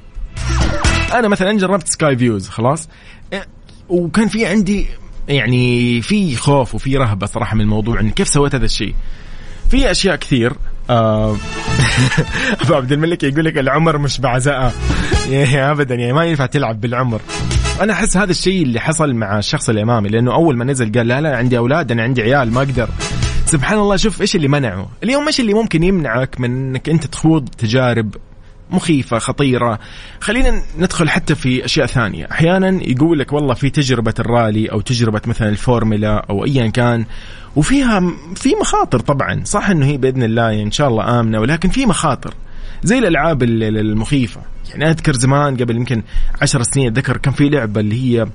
أنا 1.12 1.28
مثلا 1.28 1.58
جربت 1.58 1.88
Sky 1.88 2.16
Views 2.16 2.48
خلاص؟ 2.48 2.88
إيه، 3.32 3.46
وكان 3.88 4.28
في 4.28 4.46
عندي 4.46 4.86
يعني 5.28 6.02
في 6.02 6.36
خوف 6.36 6.74
وفي 6.74 6.96
رهبة 6.96 7.26
صراحة 7.26 7.54
من 7.54 7.60
الموضوع 7.60 8.00
إني 8.00 8.10
كيف 8.10 8.28
سويت 8.28 8.54
هذا 8.54 8.64
الشيء؟ 8.64 8.94
في 9.70 9.90
أشياء 9.90 10.16
كثير 10.16 10.52
آه 10.90 11.36
أبو 12.62 12.74
عبد 12.74 12.92
الملك 12.92 13.22
يقول 13.22 13.44
لك 13.44 13.58
العمر 13.58 13.98
مش 13.98 14.20
بعزاء. 14.20 14.54
يعني 14.54 15.17
ابدا 15.72 15.94
يعني 15.94 16.12
ما 16.12 16.24
ينفع 16.24 16.46
تلعب 16.46 16.80
بالعمر. 16.80 17.20
أنا 17.80 17.92
أحس 17.92 18.16
هذا 18.16 18.30
الشيء 18.30 18.62
اللي 18.62 18.80
حصل 18.80 19.14
مع 19.14 19.38
الشخص 19.38 19.68
اللي 19.68 19.82
امامي 19.82 20.08
لأنه 20.08 20.34
أول 20.34 20.56
ما 20.56 20.64
نزل 20.64 20.92
قال 20.92 21.08
لا 21.08 21.20
لا 21.20 21.36
عندي 21.36 21.58
أولاد 21.58 21.92
أنا 21.92 22.02
عندي 22.02 22.22
عيال 22.22 22.52
ما 22.52 22.58
أقدر. 22.58 22.88
سبحان 23.46 23.78
الله 23.78 23.96
شوف 23.96 24.20
إيش 24.20 24.36
اللي 24.36 24.48
منعه. 24.48 24.88
اليوم 25.04 25.26
إيش 25.26 25.40
اللي 25.40 25.54
ممكن 25.54 25.82
يمنعك 25.82 26.40
من 26.40 26.50
إنك 26.50 26.88
أنت 26.88 27.06
تخوض 27.06 27.48
تجارب 27.48 28.14
مخيفة 28.70 29.18
خطيرة؟ 29.18 29.78
خلينا 30.20 30.62
ندخل 30.78 31.08
حتى 31.10 31.34
في 31.34 31.64
أشياء 31.64 31.86
ثانية. 31.86 32.28
أحيانا 32.32 32.82
يقول 32.82 33.18
لك 33.18 33.32
والله 33.32 33.54
في 33.54 33.70
تجربة 33.70 34.14
الرالي 34.18 34.66
أو 34.66 34.80
تجربة 34.80 35.20
مثلا 35.26 35.48
الفورمولا 35.48 36.26
أو 36.30 36.44
أيا 36.44 36.66
كان 36.66 37.04
وفيها 37.56 38.02
في 38.34 38.54
مخاطر 38.60 39.00
طبعا. 39.00 39.40
صح 39.44 39.70
أنه 39.70 39.86
هي 39.86 39.96
بإذن 39.96 40.22
الله 40.22 40.62
إن 40.62 40.70
شاء 40.70 40.88
الله 40.88 41.20
آمنة 41.20 41.40
ولكن 41.40 41.68
في 41.68 41.86
مخاطر. 41.86 42.34
زي 42.82 42.98
الألعاب 42.98 43.42
المخيفة. 43.42 44.40
يعني 44.70 44.90
أذكر 44.90 45.12
زمان 45.12 45.56
قبل 45.56 45.76
يمكن 45.76 46.02
عشر 46.42 46.62
سنين 46.62 46.86
أتذكر 46.86 47.16
كان 47.16 47.32
في 47.32 47.48
لعبة 47.48 47.80
اللي 47.80 47.96
هي 48.02 48.26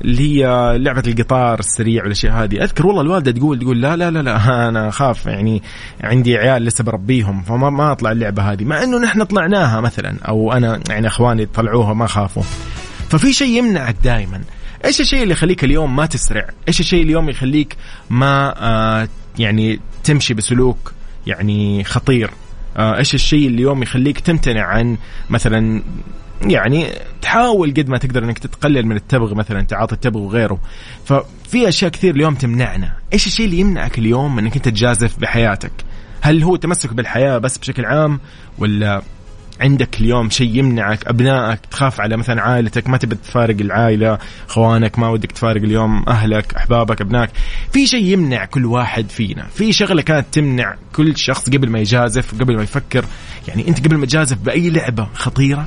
اللي 0.00 0.44
هي 0.44 0.44
لعبة 0.78 1.02
القطار 1.06 1.58
السريع 1.58 2.02
والأشياء 2.02 2.32
هذه. 2.32 2.62
أذكر 2.62 2.86
والله 2.86 3.02
الوالدة 3.02 3.30
تقول 3.30 3.58
تقول 3.58 3.80
لا 3.82 3.96
لا 3.96 4.10
لا 4.10 4.22
لا 4.22 4.68
أنا 4.68 4.88
أخاف 4.88 5.26
يعني 5.26 5.62
عندي 6.00 6.36
عيال 6.36 6.64
لسه 6.64 6.84
بربيهم 6.84 7.42
فما 7.42 7.70
ما 7.70 7.92
أطلع 7.92 8.12
اللعبة 8.12 8.52
هذه. 8.52 8.64
مع 8.64 8.82
إنه 8.82 8.98
نحن 8.98 9.22
طلعناها 9.24 9.80
مثلا 9.80 10.16
أو 10.28 10.52
أنا 10.52 10.80
يعني 10.88 11.06
إخواني 11.06 11.46
طلعوها 11.46 11.94
ما 11.94 12.06
خافوا. 12.06 12.42
ففي 13.08 13.32
شيء 13.32 13.58
يمنعك 13.58 13.96
دائما 14.04 14.40
إيش 14.84 15.00
الشيء 15.00 15.22
اللي 15.22 15.32
يخليك 15.32 15.64
اليوم 15.64 15.96
ما 15.96 16.06
تسرع؟ 16.06 16.48
إيش 16.68 16.80
الشيء 16.80 17.02
اليوم 17.02 17.28
يخليك 17.28 17.76
ما 18.10 18.54
آه 18.58 19.08
يعني 19.38 19.80
تمشي 20.04 20.34
بسلوك 20.34 20.92
يعني 21.26 21.84
خطير؟ 21.84 22.30
إيش 22.78 23.14
الشيء 23.14 23.46
اللي 23.46 23.58
اليوم 23.58 23.82
يخليك 23.82 24.20
تمتنع 24.20 24.62
عن 24.62 24.96
مثلا 25.30 25.82
يعني 26.42 26.86
تحاول 27.22 27.70
قد 27.70 27.88
ما 27.88 27.98
تقدر 27.98 28.24
إنك 28.24 28.38
تقلل 28.38 28.86
من 28.86 28.96
التبغ 28.96 29.34
مثلا 29.34 29.62
تعاطي 29.62 29.94
التبغ 29.94 30.20
وغيره. 30.20 30.60
ففي 31.04 31.68
أشياء 31.68 31.90
كثير 31.90 32.14
اليوم 32.14 32.34
تمنعنا. 32.34 32.92
إيش 33.12 33.26
الشيء 33.26 33.46
اللي 33.46 33.58
يمنعك 33.58 33.98
اليوم 33.98 34.38
إنك 34.38 34.56
أنت 34.56 34.68
تجازف 34.68 35.18
بحياتك؟ 35.18 35.72
هل 36.20 36.42
هو 36.42 36.56
تمسك 36.56 36.92
بالحياة 36.92 37.38
بس 37.38 37.58
بشكل 37.58 37.84
عام 37.84 38.20
ولا 38.58 39.02
عندك 39.60 40.00
اليوم 40.00 40.30
شيء 40.30 40.56
يمنعك 40.56 41.06
أبنائك 41.06 41.60
تخاف 41.70 42.00
على 42.00 42.16
مثلا 42.16 42.42
عائلتك 42.42 42.88
ما 42.88 42.98
تبي 42.98 43.16
تفارق 43.16 43.56
العائلة 43.60 44.18
إخوانك 44.48 44.98
ما 44.98 45.08
ودك 45.08 45.32
تفارق 45.32 45.62
اليوم 45.62 46.04
أهلك 46.08 46.54
أحبابك 46.54 47.00
أبنائك. 47.00 47.30
في 47.72 47.86
شيء 47.86 48.04
يمنع 48.04 48.44
كل 48.44 48.66
واحد 48.66 49.10
فينا. 49.10 49.46
في 49.54 49.72
شغلة 49.72 50.02
كانت 50.02 50.26
تمنع 50.32 50.74
كل 50.92 51.16
شخص 51.16 51.50
قبل 51.50 51.70
ما 51.70 51.78
يجازف 51.78 52.40
قبل 52.40 52.56
ما 52.56 52.62
يفكر. 52.62 53.04
يعني 53.48 53.68
أنت 53.68 53.86
قبل 53.86 53.96
ما 53.96 54.06
تجازف 54.06 54.38
بأي 54.38 54.70
لعبة 54.70 55.08
خطيرة 55.14 55.66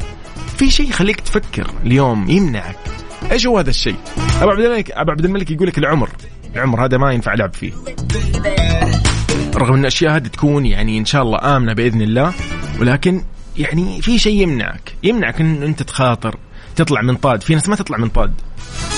في 0.58 0.72
شيء 0.72 0.90
يخليك 0.90 1.20
تفكر 1.20 1.68
اليوم 1.86 2.30
يمنعك. 2.30 2.78
إيش 3.32 3.48
هو 3.48 3.58
هذا 3.58 3.70
الشيء؟ 3.70 3.96
أبو 4.42 4.52
عبد 4.52 4.60
الملك 4.60 4.92
أبو 4.92 5.12
عبد 5.12 5.26
الملك 5.26 5.52
يقول 5.52 5.68
لك 5.68 5.78
العمر. 5.78 6.10
العمر 6.56 6.86
هذا 6.86 6.98
ما 6.98 7.12
ينفع 7.12 7.34
لعب 7.34 7.54
فيه. 7.54 7.72
رغم 9.56 9.74
إن 9.74 9.80
الاشياء 9.80 10.16
هذه 10.16 10.28
تكون 10.28 10.66
يعني 10.66 10.98
إن 10.98 11.06
شاء 11.06 11.22
الله 11.22 11.58
آمنة 11.58 11.74
بإذن 11.74 12.02
الله 12.02 12.34
ولكن 12.80 13.24
يعني 13.58 14.02
في 14.02 14.20
شيء 14.20 14.42
يمنعك. 14.42 14.96
يمنعك 15.04 15.42
إن 15.42 15.64
أنت 15.64 15.84
تخاطر 15.84 16.38
تطلع 16.76 17.02
منطاد 17.02 17.44
في 17.44 17.56
ناس 17.56 17.70
ما 17.70 17.76
تطلع 17.76 17.98
منطاد 17.98 18.34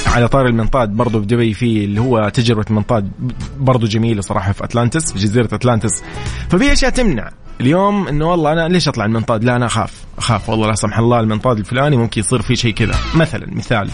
على 0.08 0.28
طار 0.28 0.48
المنطاد 0.48 0.90
برضو 0.90 1.20
في 1.20 1.26
دبي 1.26 1.54
في 1.54 1.86
اللي 1.86 2.02
هو 2.02 2.30
تجربة 2.30 2.66
منطاد 2.70 3.12
برضو 3.60 3.88
جميلة 3.88 4.22
صراحة 4.22 4.52
في 4.52 4.64
أتلانتس 4.64 5.14
في 5.14 5.20
جزيرة 5.20 5.50
أتلانتس. 5.56 6.04
ففي 6.50 6.74
أشياء 6.74 6.92
تمنع. 6.92 7.32
اليوم 7.62 8.08
إنه 8.08 8.30
والله 8.32 8.52
أنا 8.54 8.68
ليش 8.68 8.88
أطلع 8.88 9.06
المنطاد 9.06 9.44
لا 9.44 9.56
أنا 9.56 9.66
أخاف. 9.66 9.94
أخاف 10.18 10.50
والله 10.50 10.68
لا 10.68 10.76
سمح 10.76 10.98
الله 11.00 11.20
المنطاد 11.20 11.58
الفلاني 11.58 11.98
ممكن 11.98 12.22
يصير 12.22 12.42
فيه 12.42 12.56
شيء 12.56 12.74
كذا. 12.74 12.96
مثلا 13.16 13.48
مثال. 13.52 13.90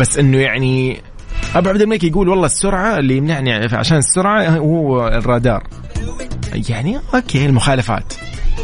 بس 0.00 0.18
إنه 0.18 0.38
يعني 0.38 1.00
أبو 1.54 1.68
عبد 1.68 1.82
الملك 1.82 2.04
يقول 2.04 2.28
والله 2.28 2.46
السرعة 2.46 2.98
اللي 2.98 3.16
يمنعني 3.16 3.52
عشان 3.52 3.96
السرعة 3.96 4.48
هو 4.48 5.08
الرادار. 5.08 5.62
يعني 6.68 7.00
okay 7.14 7.46
المخالفات. 7.46 8.12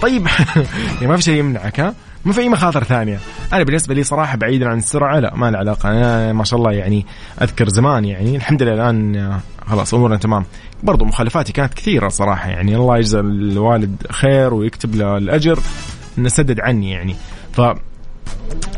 طيب 0.02 0.26
يعني 0.94 1.06
ما 1.06 1.16
في 1.16 1.22
شيء 1.22 1.38
يمنعك 1.38 1.80
ها؟ 1.80 1.94
ما 2.24 2.32
في 2.32 2.40
أي 2.40 2.48
مخاطر 2.48 2.84
ثانية. 2.84 3.18
أنا 3.52 3.62
بالنسبة 3.62 3.94
لي 3.94 4.02
صراحة 4.04 4.36
بعيدا 4.36 4.68
عن 4.68 4.78
السرعة 4.78 5.18
لا 5.18 5.34
ما 5.36 5.50
له 5.50 5.58
علاقة. 5.58 5.90
أنا 5.90 6.32
ما 6.32 6.44
شاء 6.44 6.58
الله 6.58 6.72
يعني 6.72 7.06
أذكر 7.42 7.68
زمان 7.68 8.04
يعني 8.04 8.36
الحمد 8.36 8.62
لله 8.62 8.74
الآن 8.74 9.32
خلاص 9.66 9.94
أمورنا 9.94 10.16
تمام. 10.16 10.44
برضو 10.82 11.04
مخالفاتي 11.04 11.52
كانت 11.52 11.74
كثيرة 11.74 12.08
صراحة 12.08 12.48
يعني 12.48 12.76
الله 12.76 12.98
يجزى 12.98 13.20
الوالد 13.20 14.06
خير 14.10 14.54
ويكتب 14.54 14.94
له 14.94 15.16
الأجر 15.16 15.58
انه 16.18 16.28
سدد 16.28 16.60
عني 16.60 16.90
يعني. 16.90 17.16
ف 17.52 17.60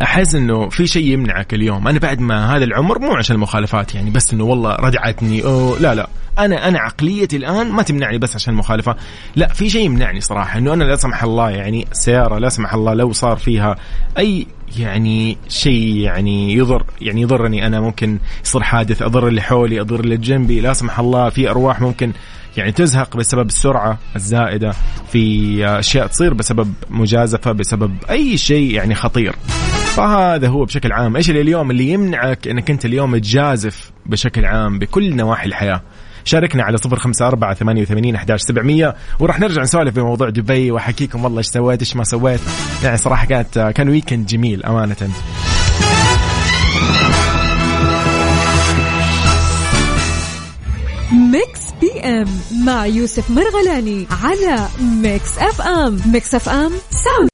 أحس 0.03 0.35
إنه 0.35 0.69
في 0.69 0.87
شيء 0.87 1.07
يمنعك 1.07 1.55
اليوم. 1.55 1.89
أنا 1.89 1.99
بعد 1.99 2.21
ما 2.21 2.57
هذا 2.57 2.65
العمر 2.65 2.99
مو 2.99 3.13
عشان 3.13 3.37
المخالفات 3.37 3.95
يعني 3.95 4.11
بس 4.11 4.33
إنه 4.33 4.45
والله 4.45 4.75
رجعتني 4.75 5.45
أوه 5.45 5.79
لا 5.79 5.95
لا. 5.95 6.09
أنا 6.39 6.69
أنا 6.69 6.79
عقليتي 6.79 7.37
الآن 7.37 7.71
ما 7.71 7.83
تمنعني 7.83 8.19
بس 8.19 8.35
عشان 8.35 8.55
المخالفة. 8.55 8.97
لا 9.37 9.49
في 9.49 9.71
شيء 9.71 9.87
يمنعني 9.87 10.21
صراحة 10.21 10.59
إنه 10.59 10.73
أنا 10.75 10.85
لا 10.85 10.97
سمح 10.97 11.23
الله 11.23 11.51
يعني 11.51 11.87
السياره 11.93 12.39
لا 12.39 12.49
سمح 12.49 12.75
الله 12.75 12.95
لو 12.95 13.13
صار 13.13 13.37
فيها 13.37 13.77
أي 14.19 14.47
يعني 14.79 15.39
شيء 15.49 15.97
يعني 15.97 16.55
يضر 16.55 16.85
يعني 17.01 17.23
يضرني 17.23 17.67
أنا 17.67 17.81
ممكن 17.81 18.19
يصير 18.45 18.63
حادث 18.63 19.03
أضر 19.03 19.29
اللي 19.29 19.43
حولي 19.43 19.81
أضر 19.81 20.01
اللي 20.01 20.17
جنبي 20.17 20.61
لا 20.61 20.73
سمح 20.73 20.99
الله 20.99 21.29
في 21.29 21.51
أرواح 21.51 21.81
ممكن 21.81 22.13
يعني 22.57 22.73
تزهق 22.73 23.17
بسبب 23.17 23.47
السرعة 23.47 23.99
الزائدة 24.17 24.75
في 25.13 25.67
أشياء 25.67 26.07
تصير 26.07 26.35
بسبب 26.35 26.75
مجازفة 26.91 27.53
بسبب 27.53 27.97
أي 28.11 28.37
شيء 28.37 28.71
يعني 28.71 28.95
خطير. 28.95 29.37
فهذا 29.95 30.49
هو 30.49 30.65
بشكل 30.65 30.93
عام. 30.93 31.17
إيش 31.17 31.31
اللي 31.31 31.41
اليوم 31.41 31.71
اللي 31.71 31.89
يمنعك 31.89 32.49
إنك 32.49 32.71
أنت 32.71 32.85
اليوم 32.85 33.17
تجازف 33.17 33.91
بشكل 34.07 34.45
عام 34.45 34.79
بكل 34.79 35.17
نواحي 35.17 35.47
الحياة؟ 35.47 35.83
شاركنا 36.25 36.63
على 36.63 36.77
صفر 36.77 36.99
خمسة 36.99 37.27
أربعة 37.27 37.55
ثمانية 37.55 37.83
وثمانين 37.83 38.15
أحداش 38.15 38.41
سبعمية. 38.41 38.95
وراح 39.21 39.41
نرجع 39.41 39.63
نسولف 39.63 39.95
بموضوع 39.95 40.29
دبي 40.29 40.71
وأحكيكم 40.71 41.25
والله 41.25 41.39
إيش 41.39 41.47
سويت 41.47 41.81
إيش 41.81 41.97
ما 41.97 42.05
سويت. 42.05 42.41
يعني 42.85 42.97
صراحة 42.97 43.27
كانت 43.27 43.73
كان 43.75 43.89
weekend 43.89 44.27
جميل 44.27 44.65
أمانة. 44.65 44.97
Mix 51.13 51.64
PM 51.81 52.27
مع 52.67 52.87
يوسف 52.87 53.31
مرغلاني 53.31 54.07
على 54.25 54.69
Mix 54.81 55.39
FM 55.39 56.01
Mix 56.07 56.35
FM 56.35 56.73
sound 56.91 57.29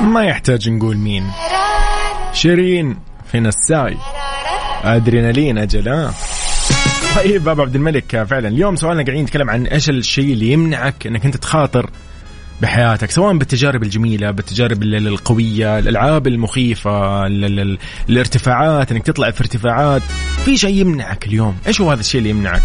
ما 0.00 0.24
يحتاج 0.24 0.70
نقول 0.70 0.96
مين. 0.96 1.30
شيرين 2.32 2.98
في 3.32 3.40
نساي 3.40 3.96
أدرينالين 4.84 5.58
أجل 5.58 6.10
طيب 7.16 7.48
أبو 7.48 7.62
عبد 7.62 7.74
الملك 7.74 8.22
فعلا 8.22 8.48
اليوم 8.48 8.76
سؤالنا 8.76 9.02
قاعدين 9.02 9.24
نتكلم 9.24 9.50
عن 9.50 9.66
إيش 9.66 9.90
الشيء 9.90 10.32
اللي 10.32 10.52
يمنعك 10.52 11.06
إنك 11.06 11.24
أنت 11.24 11.36
تخاطر 11.36 11.90
بحياتك 12.62 13.10
سواء 13.10 13.36
بالتجارب 13.36 13.82
الجميلة 13.82 14.30
بالتجارب 14.30 14.82
القوية 14.82 15.78
الألعاب 15.78 16.26
المخيفة 16.26 17.26
الارتفاعات 18.08 18.92
إنك 18.92 19.02
تطلع 19.02 19.30
في 19.30 19.40
ارتفاعات. 19.40 20.02
في 20.44 20.56
شيء 20.56 20.74
يمنعك 20.74 21.26
اليوم؟ 21.26 21.56
إيش 21.66 21.80
هو 21.80 21.90
هذا 21.90 22.00
الشيء 22.00 22.18
اللي 22.18 22.30
يمنعك؟ 22.30 22.62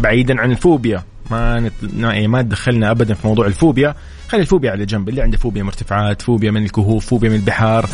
بعيدا 0.00 0.40
عن 0.40 0.50
الفوبيا. 0.50 1.04
ما 1.30 1.60
نت... 1.60 1.72
يعني 1.98 2.28
ما 2.28 2.42
تدخلنا 2.42 2.90
ابدا 2.90 3.14
في 3.14 3.26
موضوع 3.26 3.46
الفوبيا. 3.46 3.94
خلي 4.28 4.40
الفوبيا 4.40 4.70
على 4.70 4.86
جنب 4.86 5.08
اللي 5.08 5.22
عنده 5.22 5.38
فوبيا 5.38 5.62
من 5.62 5.68
ارتفاعات 5.68 6.22
فوبيا 6.22 6.50
من 6.50 6.64
الكهوف 6.64 7.06
فوبيا 7.06 7.28
من 7.28 7.36
البحار. 7.36 7.88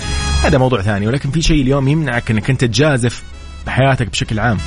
هذا 0.45 0.59
موضوع 0.59 0.83
ثاني 0.83 1.07
ولكن 1.07 1.31
في 1.31 1.43
شيء 1.43 1.62
اليوم 1.62 1.88
يمنعك 1.88 2.31
إنك 2.31 2.50
أنت 2.50 2.64
تجازف 2.64 3.23
بحياتك 3.66 4.11
بشكل 4.11 4.38
عام. 4.38 4.59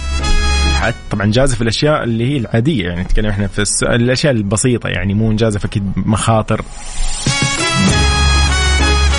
طبعا 1.11 1.31
جازف 1.31 1.61
الأشياء 1.61 2.03
اللي 2.03 2.33
هي 2.33 2.37
العادية 2.37 2.85
يعني 2.87 3.01
نتكلم 3.01 3.29
إحنا 3.29 3.47
في 3.47 3.59
الس... 3.59 3.83
الأشياء 3.83 4.33
البسيطة 4.33 4.89
يعني 4.89 5.13
مو 5.13 5.31
نجازف 5.31 5.65
أكيد 5.65 5.91
مخاطر. 5.95 6.61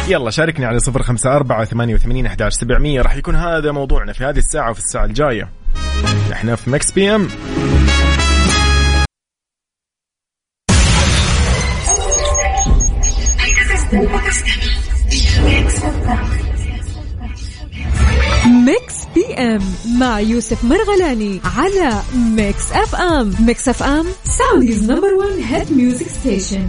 يلا 0.08 0.30
شاركني 0.30 0.66
على 0.66 0.78
صفر 0.78 1.02
خمسة 1.02 1.36
أربعة 1.36 1.64
ثمانية 1.64 1.94
وثمانين 1.94 2.26
أحداش 2.26 2.52
سبعمية. 2.52 3.02
راح 3.02 3.16
يكون 3.16 3.36
هذا 3.36 3.72
موضوعنا 3.72 4.12
في 4.12 4.24
هذه 4.24 4.38
الساعة 4.38 4.70
وفي 4.70 4.78
الساعة 4.80 5.04
الجاية. 5.04 5.48
إحنا 6.32 6.56
في 6.56 6.70
Mix 6.70 6.92
PM. 6.92 7.28
PM 19.38 19.60
مع 19.98 20.20
يوسف 20.20 20.64
مرغلاني 20.64 21.40
على 21.58 22.02
Mix 22.14 22.72
FM 22.72 23.34
Mix 23.40 23.68
FM 23.68 24.06
Saudi's 24.24 24.90
number 24.90 25.14
1 25.14 25.30
hit 25.50 25.72
music 25.72 26.08
station 26.08 26.66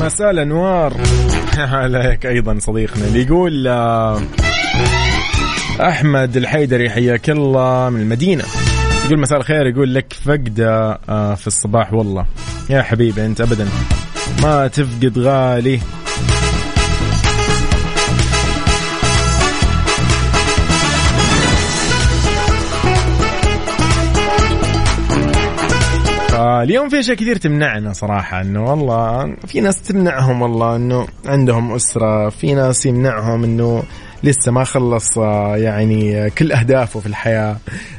مساء 0.00 0.30
الأنوار. 0.30 0.96
عليك 1.58 2.26
أيضا 2.26 2.58
صديقنا. 2.58 3.06
اللي 3.06 3.22
يقول 3.22 3.68
آه، 3.68 4.22
أحمد 5.80 6.36
الحيدري 6.36 6.90
حياك 6.90 7.30
الله 7.30 7.90
من 7.90 8.00
المدينة. 8.00 8.44
يقول 9.06 9.18
مساء 9.18 9.38
الخير. 9.38 9.66
يقول 9.66 9.94
لك 9.94 10.12
فقدة 10.12 10.98
آه، 11.08 11.34
في 11.34 11.46
الصباح 11.46 11.92
والله. 11.92 12.26
يا 12.70 12.82
حبيبي 12.82 13.26
أنت 13.26 13.40
ابدا 13.40 13.68
ما 14.42 14.66
تفقد 14.66 15.18
غالي. 15.18 15.80
فاليوم 26.32 26.88
في 26.88 27.00
أشياء 27.00 27.16
كثير 27.16 27.36
تمنعنا 27.36 27.92
صراحة 27.92 28.40
إنه 28.40 28.70
والله 28.70 29.36
في 29.46 29.60
ناس 29.60 29.82
تمنعهم 29.82 30.42
والله 30.42 30.76
إنه 30.76 31.06
عندهم 31.26 31.72
أسرة 31.74 32.28
في 32.28 32.54
ناس 32.54 32.86
يمنعهم 32.86 33.44
إنه 33.44 33.82
لسه 34.24 34.52
ما 34.52 34.64
خلص 34.64 35.18
آه، 35.18 35.56
يعني 35.56 36.30
كل 36.30 36.52
أهدافه 36.52 37.00
في 37.00 37.06
الحياة. 37.06 37.56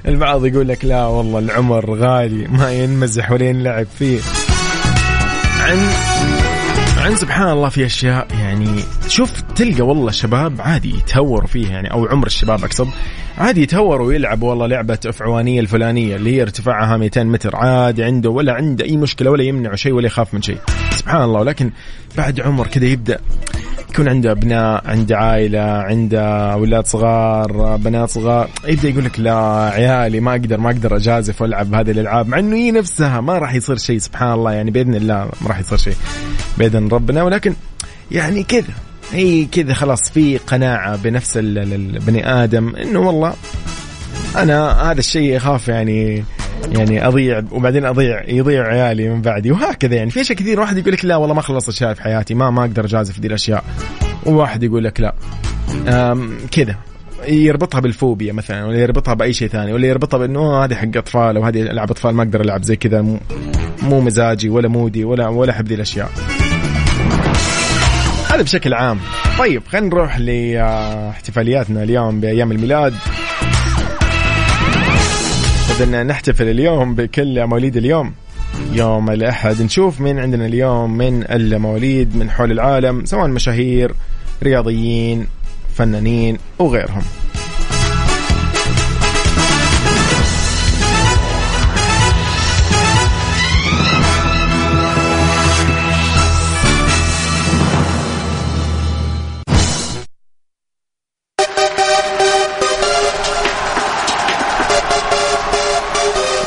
البعض 0.08 0.46
يقول 0.46 0.68
لك 0.68 0.86
لا 0.86 1.06
والله 1.06 1.40
العمر 1.40 1.96
غالي 1.96 2.48
ما 2.48 2.72
ينمزح 2.72 3.32
ولا 3.32 3.46
ينلعب 3.46 3.88
فيه. 4.00 4.20
عن 5.60 5.78
عن 6.98 7.16
سبحان 7.16 7.50
الله 7.50 7.70
في 7.70 7.86
أشياء 7.86 8.28
يعني 8.40 8.80
شوف 9.08 9.42
تلقى 9.42 9.82
والله 9.82 10.12
شباب 10.12 10.62
عادي 10.62 10.98
يتهوروا 10.98 11.48
فيها 11.48 11.70
يعني 11.70 11.92
أو 11.92 12.06
عمر 12.06 12.28
الشباب 12.28 12.64
أقصد. 12.64 12.88
عادي 13.38 13.62
يتهور 13.62 14.02
ويلعب 14.02 14.44
والله 14.44 14.68
لعبة 14.68 15.00
أفعوانية 15.06 15.60
الفلانية 15.60 16.16
اللي 16.16 16.36
هي 16.36 16.42
ارتفاعها 16.42 16.98
200 16.98 17.24
متر 17.24 17.56
عادي 17.56 18.04
عنده 18.04 18.30
ولا 18.30 18.54
عنده 18.54 18.86
أي 18.86 18.98
مشكلة 18.98 19.32
ولا 19.32 19.44
يمنع 19.44 19.76
شيء 19.76 19.94
ولا 19.94 20.08
يخاف 20.08 20.34
من 20.34 20.42
شيء. 20.42 20.58
سبحان 20.92 21.24
الله 21.24 21.40
ولكن 21.40 21.72
بعد 22.18 22.42
عمر 22.42 22.68
كذا 22.68 22.86
يبدأ 22.86 23.20
يكون 23.90 24.08
عنده 24.08 24.32
أبناء 24.32 24.82
عنده 24.86 25.18
عائلة 25.18 25.60
عنده 25.62 26.54
أولاد 26.54 26.86
صغار 26.86 27.76
بنات 27.76 28.10
صغار 28.10 28.50
يبدأ 28.68 28.90
يقول 28.90 29.06
لك 29.06 29.20
لا 29.20 29.36
عيالي 29.74 30.20
ما 30.20 30.32
أقدر 30.32 30.58
ما 30.58 30.70
أقدر 30.70 30.96
أجازف 30.96 31.42
وألعب 31.42 31.72
بهذه 31.72 31.92
الألعاب 31.92 32.28
مع 32.28 32.40
إنه 32.40 32.56
هي 32.56 32.72
نفسها 32.72 33.22
ما 33.22 33.38
راح 33.38 33.54
يصير 33.54 33.78
شيء 33.78 33.98
سبحان 33.98 34.34
الله 34.34 34.52
يعني 34.52 34.72
بإذن 34.72 34.96
الله 34.96 35.30
ما 35.42 35.48
راح 35.48 35.60
يصير 35.60 35.78
شيء 35.78 35.96
بإذن 36.58 36.88
ربنا 36.88 37.24
ولكن 37.24 37.54
يعني 38.12 38.44
كذا. 38.44 38.74
هي 39.14 39.46
كذا 39.46 39.74
خلاص 39.74 40.12
في 40.12 40.38
قناعة 40.38 40.96
بنفس 40.96 41.38
ال- 41.38 41.58
ال- 41.58 41.74
البني 41.74 42.30
آدم 42.44 42.76
إنه 42.76 43.00
والله 43.00 43.34
أنا 44.36 44.92
هذا 44.92 45.00
الشيء 45.00 45.38
أخاف 45.38 45.68
يعني 45.68 46.24
يعني 46.72 47.08
أضيع 47.08 47.42
وبعدين 47.52 47.86
اضيع 47.86 48.30
يضيع 48.30 48.68
عيالي 48.68 49.10
من 49.10 49.22
بعدي 49.22 49.52
وهكذا 49.52 49.96
يعني. 49.96 50.12
في 50.12 50.22
أشياء 50.22 50.38
كثير 50.38 50.60
واحد 50.60 50.78
يقول 50.78 50.94
لك 50.94 51.06
لا 51.06 51.16
والله 51.16 51.36
ما 51.36 51.42
خلصت 51.42 51.70
أشياء 51.70 51.94
في 51.94 52.02
حياتي 52.02 52.34
ما 52.34 52.50
ما 52.50 52.62
أقدر 52.62 52.86
أجازف 52.86 53.20
دي 53.20 53.28
الأشياء. 53.28 53.64
وواحد 54.26 54.64
يقول 54.64 54.84
لك 54.84 55.00
لا. 55.00 55.16
كذا. 56.52 56.76
يربطها 57.28 57.80
بالفوبيا 57.80 58.34
مثلا 58.34 58.66
ولا 58.66 58.78
يربطها 58.78 59.14
بأي 59.14 59.34
شيء 59.34 59.48
ثاني 59.48 59.74
ولا 59.74 59.88
يربطها 59.88 60.18
بأنه 60.18 60.64
هذه 60.64 60.74
حق 60.76 60.98
أطفال 60.98 61.38
أو 61.38 61.44
هذه 61.44 61.62
ألعاب 61.62 61.92
أطفال 61.92 62.16
ما 62.16 62.24
أقدر 62.24 62.42
ألعب 62.42 62.64
زي 62.64 62.76
كذا 62.76 63.02
مو 63.82 64.02
مزاجي 64.02 64.50
ولا 64.50 64.68
مودي 64.68 65.04
ولا 65.04 65.28
ولا 65.28 65.52
أحب 65.52 65.68
ذي 65.68 65.76
الأشياء. 65.76 66.10
هذا 68.34 68.42
بشكل 68.42 68.74
عام. 68.74 69.00
طيب 69.40 69.62
خلينا 69.68 69.88
نروح 69.88 70.20
لاحتفالياتنا 70.20 71.84
اليوم 71.84 72.20
بأيام 72.20 72.52
الميلاد. 72.52 72.94
بدنا 75.70 76.04
نحتفل 76.04 76.50
اليوم 76.50 76.96
بكل 76.96 77.48
مواليد 77.48 77.78
اليوم. 77.78 78.14
يوم 78.72 79.10
الأحد. 79.10 79.62
نشوف 79.62 80.02
مين 80.02 80.20
عندنا 80.20 80.46
اليوم 80.46 80.98
من 80.98 81.32
المواليد 81.32 82.16
من 82.16 82.30
حول 82.30 82.52
العالم 82.52 83.06
سواء 83.06 83.28
مشاهير 83.28 83.94
رياضيين 84.44 85.28
فنانين 85.76 86.38
وغيرهم. 86.60 87.04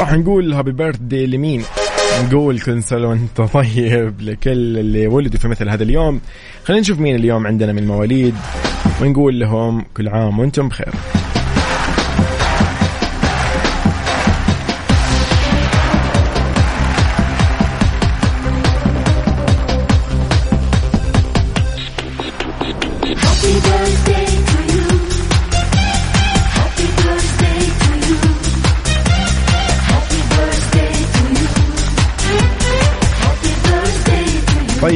راح 0.06 0.14
نقول 0.14 0.52
هابي 0.52 0.72
بيرث 0.72 0.96
داي 0.96 1.26
لمين؟ 1.26 1.62
نقول 2.24 2.60
كل 2.60 2.82
سنة 2.82 3.08
وانت 3.08 3.40
طيب 3.40 4.20
لكل 4.20 4.78
اللي 4.78 5.06
ولدوا 5.06 5.40
في 5.40 5.48
مثل 5.48 5.68
هذا 5.68 5.82
اليوم. 5.82 6.20
خلينا 6.64 6.80
نشوف 6.80 7.00
مين 7.00 7.16
اليوم 7.16 7.46
عندنا 7.46 7.72
من 7.72 7.78
المواليد 7.78 8.34
ونقول 9.02 9.40
لهم 9.40 9.84
كل 9.96 10.08
عام 10.08 10.38
وأنتم 10.38 10.68
بخير. 10.68 10.92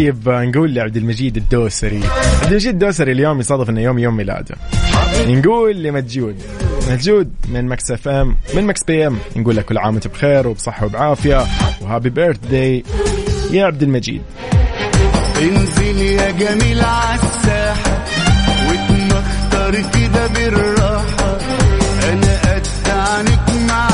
طيب 0.01 0.29
نقول 0.29 0.75
لعبد 0.75 0.97
المجيد 0.97 1.37
الدوسري. 1.37 2.01
عبد 2.43 2.51
المجيد 2.51 2.73
الدوسري 2.73 3.13
اليوم 3.13 3.41
يصادف 3.41 3.71
إنه 3.71 3.81
يوم 3.81 3.99
يوم 3.99 4.17
ميلاده. 4.17 4.55
نقول 5.27 5.83
لمجود. 5.83 6.37
مجود 6.91 7.33
من 7.49 7.67
Mix 7.68 7.90
FM 7.90 8.37
من 8.55 8.67
Mix 8.66 8.85
PM 8.85 9.18
نقول 9.37 9.57
لك 9.57 9.65
كل 9.65 9.79
عام 9.79 9.95
وأنت 9.95 10.09
بخير 10.09 10.49
وبصحة 10.49 10.87
وبعافية. 10.87 11.47
و 11.81 12.11
happy 12.11 12.38
birthday 12.51 12.85
يا 13.51 13.65
عبد 13.65 13.83
المجيد. 13.83 14.23
انزل 15.43 16.03
يا 16.03 16.31
جميل 16.31 16.81
عالساحة 16.81 18.05
واتمخطر 18.69 19.73
كده 19.73 20.27
بالراحة. 20.27 21.39
أنا 22.13 22.55
قد 22.55 22.67
عنك 22.89 23.51
مع 23.69 23.89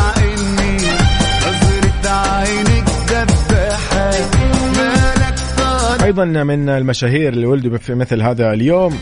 أيضا 6.06 6.24
من 6.24 6.68
المشاهير 6.68 7.32
اللي 7.32 7.46
ولدوا 7.46 7.78
في 7.78 7.94
مثل 7.94 8.22
هذا 8.22 8.52
اليوم. 8.52 8.98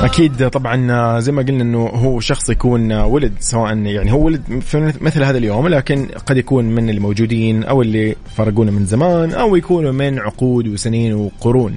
أكيد 0.00 0.48
طبعا 0.48 1.20
زي 1.20 1.32
ما 1.32 1.42
قلنا 1.42 1.62
إنه 1.62 1.86
هو 1.86 2.20
شخص 2.20 2.50
يكون 2.50 2.92
ولد 2.92 3.32
سواء 3.40 3.76
يعني 3.76 4.12
هو 4.12 4.24
ولد 4.24 4.42
في 4.60 4.92
مثل 5.00 5.22
هذا 5.22 5.38
اليوم 5.38 5.68
لكن 5.68 6.08
قد 6.26 6.36
يكون 6.36 6.64
من 6.64 6.90
الموجودين 6.90 7.64
أو 7.64 7.82
اللي 7.82 8.16
فرقونا 8.36 8.70
من 8.70 8.86
زمان 8.86 9.32
أو 9.32 9.56
يكونوا 9.56 9.92
من 9.92 10.18
عقود 10.18 10.68
وسنين 10.68 11.14
وقرون. 11.14 11.76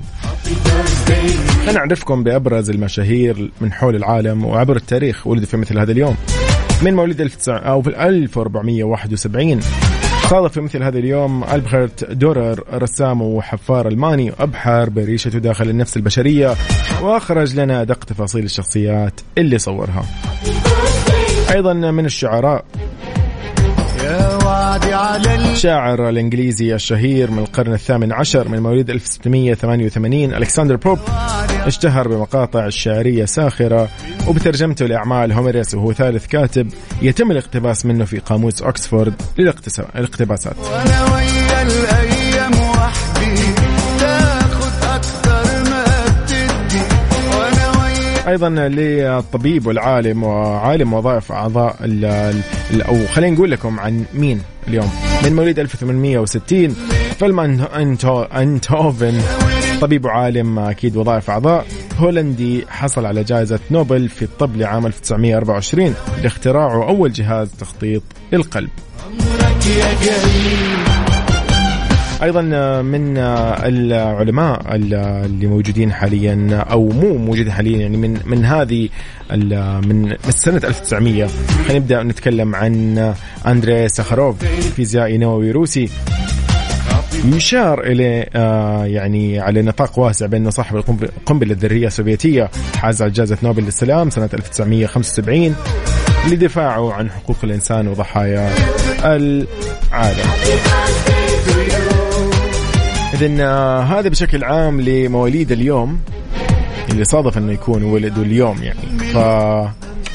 نعرفكم 1.73 2.23
بأبرز 2.23 2.69
المشاهير 2.69 3.51
من 3.61 3.73
حول 3.73 3.95
العالم 3.95 4.45
وعبر 4.45 4.75
التاريخ 4.75 5.27
ولدوا 5.27 5.47
في 5.47 5.57
مثل 5.57 5.79
هذا 5.79 5.91
اليوم. 5.91 6.15
من 6.81 6.93
مواليد 6.93 7.21
1900 7.21 7.59
أو 7.59 7.81
في 7.81 8.07
1471 8.07 9.59
صادف 10.29 10.51
في 10.51 10.61
مثل 10.61 10.83
هذا 10.83 10.99
اليوم 10.99 11.43
ألبرت 11.43 12.11
دورر 12.11 12.63
رسام 12.73 13.21
وحفار 13.21 13.87
ألماني 13.87 14.31
أبحر 14.39 14.89
بريشته 14.89 15.39
داخل 15.39 15.69
النفس 15.69 15.97
البشرية 15.97 16.55
وأخرج 17.01 17.55
لنا 17.55 17.81
أدق 17.81 18.03
تفاصيل 18.03 18.45
الشخصيات 18.45 19.21
اللي 19.37 19.57
صورها. 19.57 20.05
أيضا 21.51 21.73
من 21.73 22.05
الشعراء 22.05 22.65
الشاعر 25.51 26.09
الإنجليزي 26.09 26.75
الشهير 26.75 27.31
من 27.31 27.39
القرن 27.39 27.73
الثامن 27.73 28.13
عشر 28.13 28.47
من 28.47 28.59
مواليد 28.59 28.89
1688 28.89 30.33
ألكسندر 30.33 30.75
بوب. 30.75 30.99
اشتهر 31.67 32.07
بمقاطع 32.07 32.65
الشعرية 32.65 33.25
ساخرة 33.25 33.89
وبترجمته 34.27 34.85
لأعمال 34.85 35.31
هوميريس 35.31 35.75
وهو 35.75 35.93
ثالث 35.93 36.27
كاتب 36.27 36.67
يتم 37.01 37.31
الاقتباس 37.31 37.85
منه 37.85 38.05
في 38.05 38.19
قاموس 38.19 38.61
أكسفورد 38.61 39.13
ويا 39.39 39.51
أيضا 48.27 48.49
للطبيب 48.49 49.67
والعالم 49.67 50.23
وعالم 50.23 50.93
وظائف 50.93 51.31
أعضاء 51.31 51.75
أو 52.73 53.07
خلينا 53.07 53.35
نقول 53.35 53.51
لكم 53.51 53.79
عن 53.79 54.05
مين 54.13 54.41
اليوم. 54.67 54.91
من 55.23 55.35
مواليد 55.35 55.59
1860 55.59 56.75
فيلم 57.19 57.39
أنتوفن. 58.35 59.21
طبيب 59.81 60.05
وعالم 60.05 60.59
أكيد 60.59 60.97
وظائف 60.97 61.29
أعضاء 61.29 61.65
هولندي 61.97 62.65
حصل 62.67 63.05
على 63.05 63.23
جائزة 63.23 63.59
نوبل 63.71 64.09
في 64.09 64.21
الطب 64.21 64.57
لعام 64.57 64.85
1924 64.85 65.95
لاختراعه 66.23 66.89
أول 66.89 67.11
جهاز 67.11 67.51
تخطيط 67.59 68.03
للقلب. 68.33 68.69
أيضا 72.23 72.41
من 72.81 73.17
العلماء 73.17 74.75
اللي 74.75 75.47
موجودين 75.47 75.91
حاليا 75.91 76.65
أو 76.71 76.89
مو 76.89 77.17
موجودين 77.17 77.51
حاليا 77.51 77.77
يعني 77.77 77.97
من 77.97 78.19
من 78.25 78.45
هذه 78.45 78.89
من 79.87 80.15
سنه 80.29 80.61
1900 80.63 81.27
خلينا 81.27 81.79
نبدأ 81.79 82.03
نتكلم 82.03 82.55
عن 82.55 82.97
أندري 83.47 83.89
ساخاروف 83.89 84.45
فيزيائي 84.75 85.17
نووي 85.17 85.51
روسي. 85.51 85.89
يشار 87.25 87.83
اليه 87.83 88.29
آه، 88.35 88.85
يعني 88.85 89.39
على 89.39 89.61
نطاق 89.61 89.99
واسع 89.99 90.25
بان 90.25 90.51
صاحب 90.51 90.75
القنب- 90.77 91.03
القنبله 91.03 91.51
الذرية 91.53 91.87
السوفيتية 91.87 92.49
حاز 92.77 93.01
على 93.01 93.11
جائزة 93.11 93.37
نوبل 93.43 93.63
للسلام 93.63 94.09
سنة 94.09 94.29
1975 94.33 95.55
لدفاعه 96.31 96.93
عن 96.93 97.09
حقوق 97.11 97.37
الإنسان 97.43 97.87
وضحايا 97.87 98.49
العالم. 99.03 100.29
اذا 103.13 103.43
آه، 103.43 103.79
هذا 103.81 104.09
بشكل 104.09 104.43
عام 104.43 104.81
لمواليد 104.81 105.51
اليوم 105.51 105.99
اللي 106.89 107.03
صادف 107.05 107.37
أنه 107.37 107.51
يكون 107.53 107.83
ولده 107.83 108.21
اليوم 108.21 108.63
يعني 108.63 108.79
ف 108.99 109.17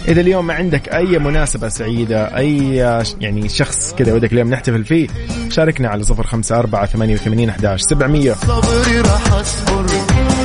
إذا 0.08 0.20
اليوم 0.20 0.46
ما 0.46 0.54
عندك 0.54 0.88
أي 0.88 1.18
مناسبة 1.18 1.68
سعيدة 1.68 2.36
أي 2.36 2.76
يعني 3.20 3.48
شخص 3.48 3.94
كذا 3.94 4.14
ودك 4.14 4.32
اليوم 4.32 4.50
نحتفل 4.50 4.84
فيه 4.84 5.08
شاركنا 5.50 5.88
على 5.88 6.02
صفر 6.02 6.26
خمسة 6.26 6.58
أربعة 6.58 6.86
ثمانية 6.86 7.14
وثمانين 7.14 7.48
أحداش 7.48 7.80
سبعمية. 7.80 8.32
صبري 8.32 9.00
راح 9.00 9.32
أصبر. 9.32 9.86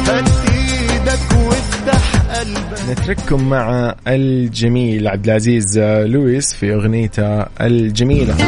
إيدك 0.08 1.20
وافتح 1.46 2.16
قلبك. 2.40 2.90
نترككم 2.90 3.50
مع 3.50 3.96
الجميل 4.08 5.08
عبد 5.08 5.26
العزيز 5.26 5.78
آه، 5.78 6.04
لويس 6.04 6.54
في 6.54 6.74
أغنيته 6.74 7.42
الجميلة. 7.62 8.48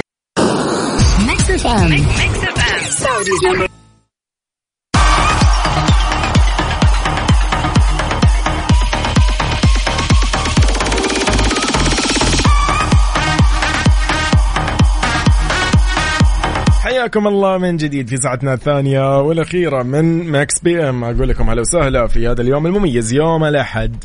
حياكم 16.99 17.27
الله 17.27 17.57
من 17.57 17.77
جديد 17.77 18.09
في 18.09 18.17
ساعتنا 18.17 18.53
الثانية 18.53 19.21
والأخيرة 19.21 19.83
من 19.83 20.23
Mix 20.23 20.59
PM. 20.59 21.03
أقول 21.03 21.29
لكم 21.29 21.49
هلا 21.49 21.62
وسهلا 21.62 22.07
في 22.07 22.27
هذا 22.27 22.41
اليوم 22.41 22.67
المميز 22.67 23.13
يوم 23.13 23.43
الأحد. 23.43 24.03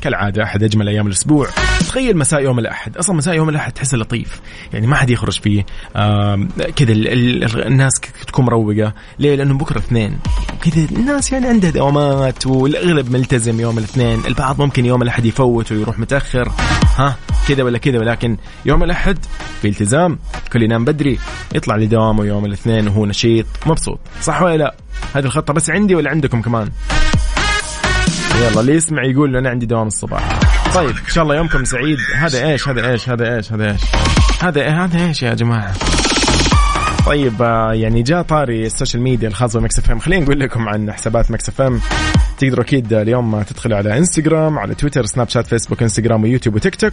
كالعادة 0.00 0.42
أحد 0.42 0.62
أجمل 0.62 0.88
أيام 0.88 1.06
الأسبوع. 1.06 1.48
تخيل 1.80 2.16
مساء 2.16 2.42
يوم 2.42 2.58
الأحد. 2.58 2.96
أصلا 2.96 3.16
مساء 3.16 3.34
يوم 3.34 3.48
الأحد 3.48 3.72
تحسه 3.72 3.98
لطيف. 3.98 4.40
يعني 4.72 4.86
ما 4.86 4.96
حد 4.96 5.10
يخرج 5.10 5.40
فيه. 5.40 5.66
كذا 6.76 6.92
ال- 6.92 7.08
ال- 7.44 7.66
الناس 7.66 7.92
تكون 8.26 8.44
مروقة. 8.44 8.92
ليه؟ 9.18 9.34
لأنه 9.36 9.58
بكرة 9.58 9.78
اثنين 9.78 10.18
كذا 10.62 10.86
الناس 10.92 11.32
يعني 11.32 11.46
عندها 11.46 11.70
دوامات 11.70 12.46
والأغلب 12.46 13.10
ملتزم 13.12 13.60
يوم 13.60 13.78
الاثنين. 13.78 14.20
البعض 14.26 14.60
ممكن 14.60 14.86
يوم 14.86 15.02
الأحد 15.02 15.24
يفوت 15.24 15.72
ويروح 15.72 15.98
متأخر. 15.98 16.52
ها؟ 16.96 17.16
كذا 17.48 17.62
ولا 17.62 17.78
كذا. 17.78 17.98
ولكن 17.98 18.36
يوم 18.64 18.82
الأحد 18.82 19.18
في 19.62 19.68
التزام 19.68 20.18
كل 20.52 20.62
ينام 20.62 20.84
بدري. 20.84 21.18
يطلع 21.54 21.76
لدوامه 21.76 22.24
يوم 22.24 22.44
الاثنين 22.44 22.88
وهو 22.88 23.06
نشيط. 23.06 23.46
مبسوط. 23.66 23.98
صح 24.22 24.42
ولا 24.42 24.56
لا؟ 24.56 24.74
هذه 25.14 25.24
الخطة 25.24 25.52
بس 25.52 25.70
عندي 25.70 25.94
ولا 25.94 26.10
عندكم 26.10 26.42
كمان؟ 26.42 26.70
يلا 28.38 28.60
اللي 28.60 28.74
يسمع 28.74 29.04
يقول 29.04 29.36
أنا 29.36 29.50
عندي 29.50 29.66
دوام 29.66 29.86
الصباح. 29.86 30.38
طيب 30.74 30.88
إن 30.88 31.08
شاء 31.08 31.24
الله 31.24 31.36
يومكم 31.36 31.64
سعيد. 31.64 31.98
هذا 32.16 32.50
إيش؟ 32.50 32.68
هذا 32.68 32.90
إيش؟ 32.90 33.08
هذا 33.08 33.36
إيش؟ 33.36 33.52
هذا 33.52 33.70
إيش؟ 33.70 33.80
هذا 34.40 34.68
هذا 34.68 35.06
إيش 35.06 35.22
يا 35.22 35.34
جماعة؟ 35.34 35.72
طيب 37.06 37.42
آه، 37.42 37.72
يعني 37.72 38.02
جاء 38.02 38.22
طاري 38.22 38.66
ال 38.66 38.71
social 38.71 39.02
media 39.02 39.28
الخاص 39.28 39.56
ب 39.56 39.78
Mix 39.78 39.90
FM. 39.90 39.98
خلينا 39.98 40.24
نقول 40.24 40.40
لكم 40.40 40.68
عن 40.68 40.92
حسابات 40.92 41.30
Mix 41.30 41.48
FM. 41.48 41.80
تقدروا 42.38 42.64
أكيد 42.64 42.92
اليوم 42.92 43.42
تدخلوا 43.42 43.76
على 43.76 43.98
إنستغرام 43.98 44.58
على 44.58 44.74
تويتر 44.74 45.06
سناب 45.06 45.28
شات 45.28 45.46
فيسبوك 45.46 45.82
إنستغرام 45.82 46.22
ويوتيوب 46.22 46.54
وتيك 46.54 46.76
توك. 46.76 46.92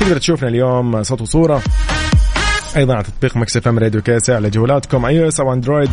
تقدر 0.00 0.18
تشوفنا 0.18 0.48
اليوم 0.48 1.02
صوت 1.02 1.20
وصورة. 1.20 1.62
أيضا 2.76 2.94
على 2.94 3.04
تطبيق 3.04 3.36
Mix 3.36 3.56
FM 3.56 3.78
Radio 3.78 4.02
KSA 4.02 4.34
على 4.36 4.50
جوالاتكم 4.50 5.04
iOS 5.04 5.40
أو 5.40 5.52
أندرويد 5.52 5.90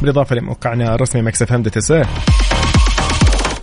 بالإضافة 0.00 0.36
لموقعنا 0.36 0.94
الرسمي 0.94 1.22
Mix 1.22 1.42
FM 1.42 1.62
dot 1.62 1.76
SA 1.76 1.92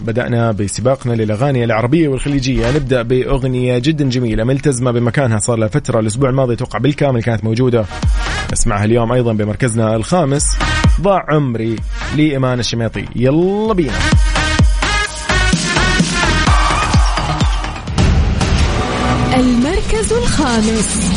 بدأنا 0.01 0.51
بسباقنا 0.51 1.13
للأغاني 1.13 1.63
العربية 1.63 2.07
والخليجية. 2.07 2.71
نبدأ 2.71 3.01
بأغنية 3.01 3.77
جدا 3.77 4.09
جميلة 4.09 4.43
ملتزمة 4.43 4.91
بمكانها. 4.91 5.37
صار 5.37 5.57
لها 5.57 5.67
فترة 5.67 5.99
الأسبوع 5.99 6.29
الماضي 6.29 6.55
توقع 6.55 6.79
بالكامل 6.79 7.23
كانت 7.23 7.43
موجودة. 7.43 7.85
نسمعها 8.53 8.85
اليوم 8.85 9.11
أيضا 9.11 9.33
بمركزنا 9.33 9.95
الخامس. 9.95 10.45
ضاع 11.01 11.25
عمري 11.29 11.75
لإيمان 12.17 12.59
الشميطي. 12.59 13.05
يلا 13.15 13.73
بينا. 13.73 13.93
المركز 19.33 20.13
الخامس. 20.13 21.13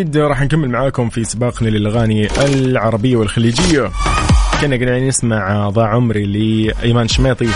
إن 0.00 0.06
أكيد 0.06 0.16
راح 0.16 0.42
نكمل 0.42 0.70
معاكم 0.70 1.08
في 1.08 1.24
سباقنا 1.24 1.68
للأغاني 1.68 2.28
العربية 2.44 3.16
والخليجية. 3.16 3.90
كنا 4.60 4.76
قاعدين 4.76 5.08
نسمع 5.08 5.68
ضاع 5.68 5.88
عمري 5.88 6.24
لإيمان 6.26 7.08
شميطي. 7.08 7.48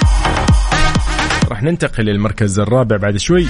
راح 1.49 1.63
ننتقل 1.63 2.05
للمركز 2.05 2.59
الرابع 2.61 2.97
بعد 2.97 3.17
شوي. 3.17 3.47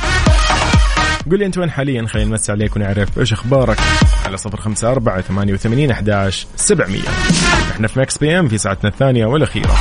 قول 1.31 1.39
لي 1.39 1.47
أنت 1.47 1.59
وين 1.59 1.71
حاليا؟ 1.71 2.07
خلينا 2.07 2.31
نمسي 2.31 2.53
عليك 2.53 2.77
ونعرف 2.77 3.19
إيش 3.19 3.33
أخبارك. 3.33 3.79
على 4.27 4.37
صفر 4.37 4.61
خمسة 4.61 4.93
أربعة 4.93 5.21
ثمانية 5.21 5.53
وثمانين 5.53 5.91
أحداش 5.91 6.47
سبعمية. 6.57 7.09
إحنا 7.71 7.89
في 7.89 8.01
Mix 8.01 8.19
PM 8.19 8.49
في 8.49 8.59
ساعتنا 8.59 8.91
الثانية 8.91 9.27
والأخيرة. 9.27 9.75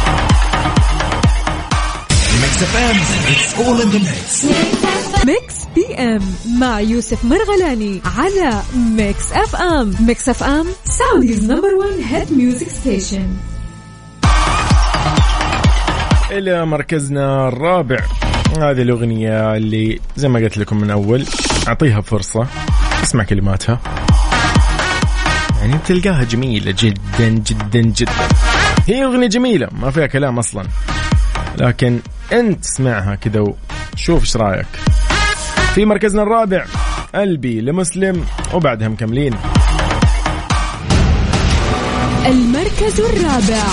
Mix 5.25 5.65
PM 5.75 6.21
مع 6.59 6.79
يوسف 6.79 7.25
مرغلاني 7.25 8.01
على 8.17 8.61
Mix 8.75 9.31
FM. 9.31 9.93
Mix 9.99 10.29
FM 10.29 10.67
Saudi's 10.85 11.51
number 11.51 11.75
1 11.75 11.89
hit 12.09 12.33
music 12.33 12.67
station 12.69 13.27
إلى 16.31 16.65
مركزنا 16.65 17.47
الرابع. 17.47 17.97
هذه 18.57 18.81
الأغنية 18.81 19.55
اللي 19.55 19.99
زي 20.15 20.27
ما 20.27 20.39
قلت 20.39 20.57
لكم 20.57 20.77
من 20.77 20.91
أول 20.91 21.25
أعطيها 21.67 22.01
فرصة 22.01 22.47
أسمع 23.03 23.23
كلماتها. 23.23 23.79
يعني 25.61 25.77
تلقاها 25.87 26.23
جميلة 26.23 26.75
جدا 26.79 27.29
جدا 27.29 27.81
جدا. 27.81 28.11
هي 28.87 29.05
أغنية 29.05 29.27
جميلة 29.27 29.67
ما 29.71 29.91
فيها 29.91 30.05
كلام 30.07 30.39
أصلا. 30.39 30.63
لكن 31.57 31.99
أنت 32.31 32.65
اسمعها 32.65 33.15
كذا 33.15 33.39
وشوف 33.93 34.21
إيش 34.21 34.37
رأيك. 34.37 34.67
في 35.75 35.85
مركزنا 35.85 36.23
الرابع 36.23 36.65
قلبي 37.15 37.61
لمسلم 37.61 38.25
وبعدها 38.53 38.87
مكملين. 38.87 39.33
المركز 42.25 43.01
الرابع. 43.01 43.63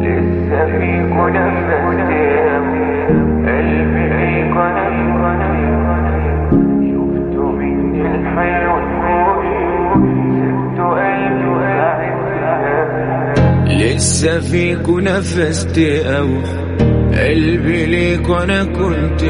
لسه 0.00 0.66
فيك 0.78 1.12
نفس 1.12 2.27
لسه 13.98 14.40
فيك 14.40 14.88
نفست 14.88 15.78
أو 16.06 16.42
قلبي 17.12 17.86
ليك 17.86 18.28
وأنا 18.28 18.64
كنت 18.64 19.22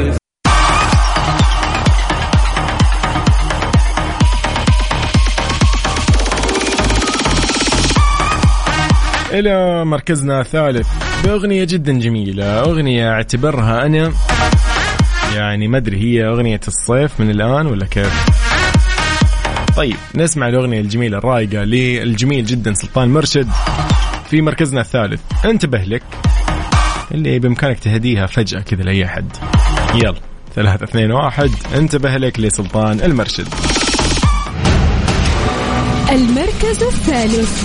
إلى 9.32 9.84
مركزنا 9.84 10.40
الثالث. 10.40 10.88
بأغنية 11.24 11.64
جدا 11.64 11.92
جميلة 11.98 12.60
أغنية 12.60 13.10
أعتبرها 13.10 13.86
أنا. 13.86 14.12
يعني 15.34 15.68
ما 15.68 15.78
أدري 15.78 15.96
هي 15.96 16.26
أغنية 16.26 16.60
الصيف 16.68 17.20
من 17.20 17.30
الآن 17.30 17.66
ولا 17.66 17.86
كيف. 17.86 18.24
طيب 19.76 19.96
نسمع 20.14 20.48
الأغنية 20.48 20.80
الجميلة 20.80 21.18
الرايقة 21.18 21.64
للجميل 21.64 22.44
جدا 22.44 22.74
سلطان 22.74 23.08
مرشد. 23.08 23.48
في 24.30 24.42
مركزنا 24.42 24.80
الثالث. 24.80 25.20
انتبه 25.44 25.78
لك 25.78 26.02
اللي 27.12 27.38
بإمكانك 27.38 27.78
تهديها 27.78 28.26
فجأة 28.26 28.60
كذا 28.60 28.82
لأي 28.82 29.04
أحد. 29.04 29.36
يلا 29.94 30.20
ثلاثة 30.54 30.84
اثنين 30.84 31.12
واحد. 31.12 31.50
انتبه 31.74 32.16
لك 32.16 32.40
لسلطان 32.40 33.00
المرشد. 33.00 33.48
المركز 36.12 36.82
الثالث. 36.82 37.62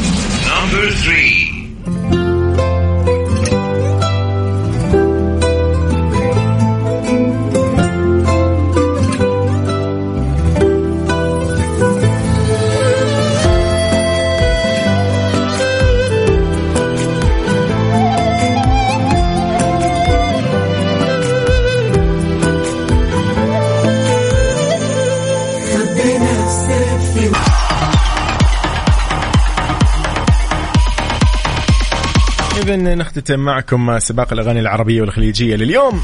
نختتم 33.24 33.40
معكم 33.40 34.00
سباق 34.00 34.34
الأغاني 34.34 34.60
العربية 34.60 35.02
والخليجية 35.02 35.56
لليوم. 35.56 36.02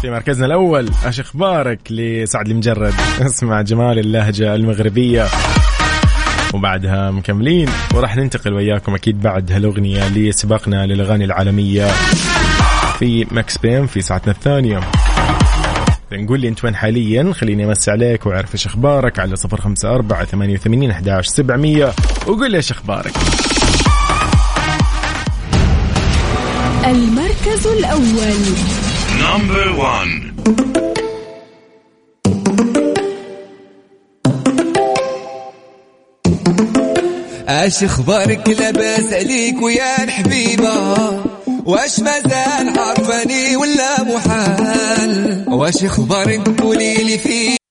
في 0.00 0.10
مركزنا 0.10 0.46
الأول 0.46 0.90
أش 1.04 1.20
أخبارك 1.20 1.80
لسعد 1.90 2.48
المجرد؟ 2.48 2.94
اسمع 3.26 3.62
جمال 3.62 3.98
اللهجة 3.98 4.54
المغربية. 4.54 5.26
وبعدها 6.54 7.10
مكملين 7.10 7.68
وراح 7.94 8.16
ننتقل 8.16 8.52
وياكم 8.52 8.94
أكيد 8.94 9.20
بعد 9.20 9.52
هالأغنية 9.52 10.08
لسباقنا 10.08 10.86
للأغاني 10.86 11.24
العالمية 11.24 11.86
في 12.98 13.26
ماكس 13.30 13.58
بيم 13.58 13.86
في 13.86 14.00
ساعتنا 14.00 14.32
الثانية. 14.32 14.80
نقول 16.12 16.40
لي 16.40 16.48
أنت 16.48 16.64
وين 16.64 16.76
حاليا؟ 16.76 17.32
خليني 17.32 17.64
امسي 17.64 17.90
عليك 17.90 18.26
وأعرف 18.26 18.54
إيش 18.54 18.66
أخبارك 18.66 19.18
على 19.18 19.36
صفر 19.36 19.60
خمسة 19.60 19.94
أربعة 19.94 20.24
ثمانية 20.24 20.54
وثمانين 20.54 20.90
أحداش 20.90 21.26
سبعمية. 21.26 21.92
وقول 22.26 22.50
لي 22.50 22.56
إيش 22.56 22.70
أخبارك. 22.70 23.12
المركز 26.86 27.66
الأول. 27.66 28.42
اش 37.48 37.84
أخبارك؟ 37.84 38.48
لاباس 38.48 39.12
عليك 39.12 39.62
ويا 39.62 40.04
الحبيبة. 40.04 40.94
واش 41.66 42.00
مازال 42.00 42.78
عارفاني 42.78 43.56
ولا 43.56 44.02
محال؟ 44.04 45.44
واش 45.48 45.84
أخبارك؟ 45.84 46.60
قولي 46.60 46.94
لي 46.94 47.18
فيه 47.18 47.61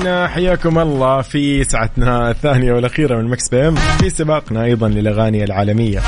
إذن 0.00 0.28
حياكم 0.28 0.78
الله 0.78 1.22
في 1.22 1.64
ساعتنا 1.64 2.30
الثانية 2.30 2.72
والأخيرة 2.72 3.16
من 3.16 3.28
Mix 3.28 3.48
PM 3.48 3.74
في 3.74 4.10
سباقنا 4.10 4.64
أيضا 4.64 4.88
للأغاني 4.88 5.44
العالمية. 5.44 6.00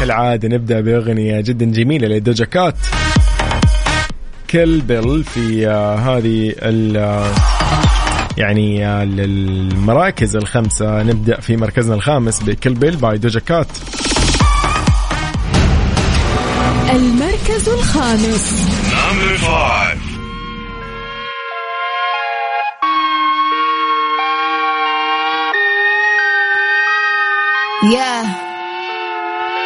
كالعادة 0.00 0.48
نبدأ 0.48 0.80
بأغنية 0.80 1.40
جدا 1.40 1.66
جميلة 1.66 2.08
ل 2.08 2.15
Doja 2.15 2.44
Cat. 2.44 2.74
Kill 4.50 4.80
Bill 4.80 5.24
في 5.24 5.68
آه، 5.68 5.96
هذه 5.96 6.54
ال 6.58 6.96
آه، 6.96 7.34
يعني 8.36 8.86
آه، 8.86 9.02
المراكز 9.02 10.36
الخمسة. 10.36 11.02
نبدأ 11.02 11.40
في 11.40 11.56
مركزنا 11.56 11.94
الخامس 11.94 12.42
ب 12.42 12.48
Kill 12.48 12.74
Bill 12.74 12.96
by 12.96 13.18
Doja 13.18 13.40
Cat. 13.40 13.68
المركز 16.90 17.68
الخامس. 17.68 18.70
Yeah, 27.82 28.28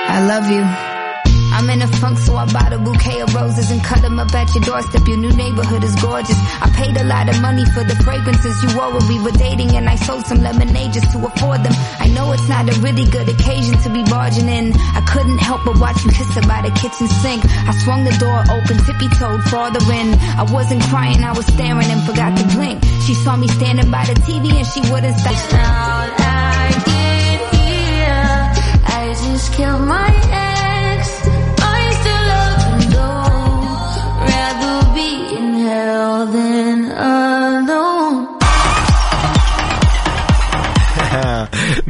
I 0.06 0.22
love 0.22 0.46
you. 0.46 0.62
I'm 0.62 1.68
in 1.68 1.82
a 1.82 1.88
funk, 1.98 2.18
so 2.18 2.36
I 2.36 2.46
bought 2.46 2.72
a 2.72 2.78
bouquet 2.78 3.20
of 3.22 3.34
roses 3.34 3.72
and 3.72 3.82
cut 3.82 4.02
them 4.02 4.20
up 4.20 4.32
at 4.32 4.54
your 4.54 4.62
doorstep. 4.62 5.02
Your 5.08 5.16
new 5.16 5.32
neighborhood 5.34 5.82
is 5.82 5.96
gorgeous. 5.96 6.38
I 6.62 6.70
paid 6.78 6.96
a 6.96 7.02
lot 7.02 7.28
of 7.28 7.42
money 7.42 7.64
for 7.74 7.82
the 7.82 7.96
fragrances 8.06 8.62
you 8.62 8.78
wore 8.78 8.94
when 8.94 9.02
we 9.08 9.18
were 9.18 9.34
dating, 9.34 9.74
and 9.74 9.88
I 9.88 9.96
sold 9.96 10.26
some 10.26 10.42
lemonade 10.42 10.92
just 10.92 11.10
to 11.10 11.26
afford 11.26 11.64
them. 11.64 11.74
I 11.98 12.06
know 12.06 12.30
it's 12.30 12.48
not 12.48 12.70
a 12.70 12.78
really 12.78 13.04
good 13.10 13.28
occasion 13.28 13.82
to 13.82 13.90
be 13.90 14.04
barging 14.04 14.48
in. 14.48 14.74
I 14.78 15.02
couldn't 15.10 15.38
help 15.38 15.64
but 15.64 15.80
watch 15.80 16.04
you 16.04 16.12
kiss 16.12 16.30
her 16.38 16.46
by 16.46 16.62
the 16.62 16.70
kitchen 16.70 17.08
sink. 17.08 17.42
I 17.66 17.74
swung 17.82 18.04
the 18.04 18.14
door 18.22 18.46
open, 18.46 18.78
tippy 18.86 19.10
toed 19.18 19.42
farther 19.50 19.82
in. 19.90 20.14
I 20.38 20.46
wasn't 20.54 20.82
crying, 20.86 21.18
I 21.24 21.32
was 21.32 21.46
staring 21.46 21.90
and 21.90 22.02
forgot 22.06 22.38
to 22.38 22.44
blink. 22.54 22.78
She 23.02 23.14
saw 23.14 23.34
me 23.34 23.48
standing 23.48 23.90
by 23.90 24.06
the 24.06 24.14
TV 24.22 24.54
and 24.54 24.66
she 24.70 24.86
wouldn't 24.86 25.18
stop. 25.18 26.43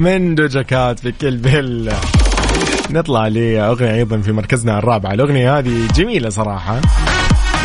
من 0.05 0.35
Doja 0.35 0.63
Cat 0.63 0.99
في 1.01 1.13
Kill 1.13 1.37
Bill. 1.37 1.93
نطلع 2.91 3.29
لأغنية 3.29 3.95
أيضا 3.95 4.21
في 4.21 4.33
مركزنا 4.33 4.79
الرابع. 4.79 5.13
الأغنية 5.13 5.59
هذه 5.59 5.89
جميلة 5.95 6.29
صراحة. 6.31 6.81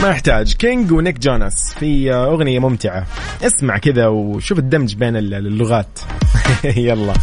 ما 0.02 0.10
يحتاج. 0.10 0.54
King 0.54 0.92
و 0.92 0.97
Nick 0.97 1.20
Jonas 1.20 1.74
في 1.80 2.14
أغنية 2.14 2.60
ممتعة. 2.60 3.06
اسمع 3.44 3.78
كذا 3.78 4.08
وشوف 4.08 4.60
الدمج 4.60 4.96
بين 4.96 5.18
اللغات. 5.18 6.00
يلا. 6.64 7.14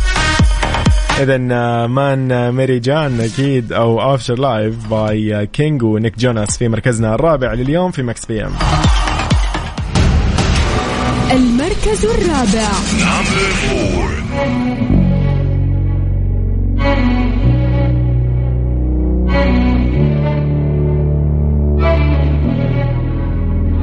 اذا 1.21 1.39
Maan 1.87 2.53
Meri 2.55 2.79
Jaan 2.79 3.21
أكيد 3.21 3.73
أو 3.73 4.15
Afterlife 4.15 4.39
by 4.39 4.87
King 4.91 5.47
و 5.47 5.83
Nick 5.83 6.19
Jonas 6.19 6.59
في 6.59 6.69
مركزنا 6.69 7.15
الرابع 7.15 7.53
لليوم 7.53 7.91
في 7.91 8.03
Mix 8.03 8.27
PM 8.27 8.53
المركز 11.31 12.05
الرابع. 12.05 12.69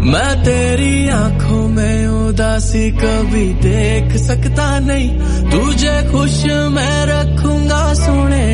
मैं 0.03 0.31
तेरी 0.43 1.09
आँखों 1.09 1.67
में 1.67 2.07
उदासी 2.07 2.89
कभी 2.91 3.45
देख 3.63 4.15
सकता 4.17 4.67
नहीं। 4.79 5.09
तुझे 5.51 5.95
खुश 6.11 6.43
मैं 6.75 6.97
रखूँगा 7.07 7.83
सोने 7.93 8.47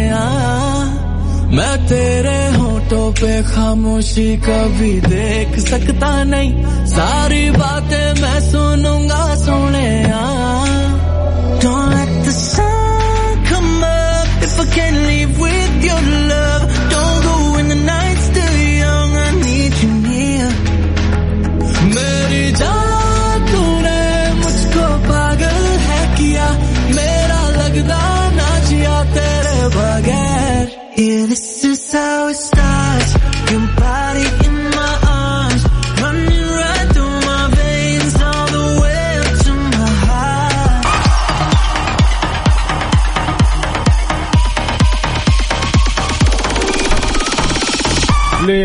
मैं 1.58 1.76
तेरे 1.88 2.40
होठों 2.58 3.12
पे 3.20 3.42
खामोशी 3.44 4.30
कभी 4.46 4.94
देख 5.02 5.60
सकता 5.60 6.12
नहीं। 6.24 6.52
सारी 6.88 7.50
बातें 7.52 8.22
मैं 8.22 8.40
सुनूँगा 8.52 9.24
सुने 9.36 9.90
Don't 11.62 11.90
let 11.92 12.12
the 12.26 12.32
sun 12.32 12.69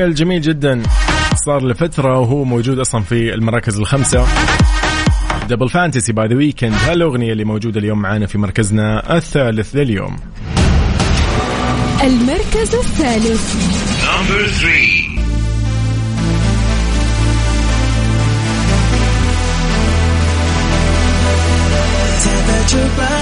الجميل 0.07 0.41
جدا. 0.41 0.83
صار 1.47 1.67
لفترة 1.67 2.21
وهو 2.21 2.45
موجود 2.45 2.79
أصلا 2.79 3.03
في 3.03 3.35
المراكز 3.35 3.79
الخمسة. 3.79 4.27
Double 5.49 5.69
Fantasy 5.69 6.13
by 6.13 6.29
The 6.29 6.37
Weeknd 6.37 6.75
هالأغنية 6.75 7.33
اللي 7.33 7.45
موجودة 7.45 7.81
اليوم 7.81 8.03
معانا 8.03 8.27
في 8.27 8.39
مركزنا 8.39 9.17
الثالث 9.17 9.77
لليوم. 9.77 10.17
المركز 12.03 12.75
الثالث. 12.75 13.55
Temperature 22.25 22.89
rising, 22.99 23.14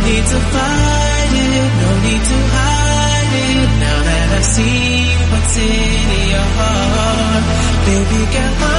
need 0.00 0.24
to 0.32 0.38
fight 0.54 1.32
it, 1.32 1.70
no 1.82 1.90
need 2.06 2.22
to 2.30 2.38
hide 2.56 3.32
it. 3.46 3.70
Now 3.84 3.98
that 4.08 4.28
I've 4.38 4.48
seen 4.56 5.16
what's 5.32 5.56
in 5.56 6.08
your 6.32 6.48
heart, 6.58 7.44
baby 7.86 8.22
girl, 8.34 8.73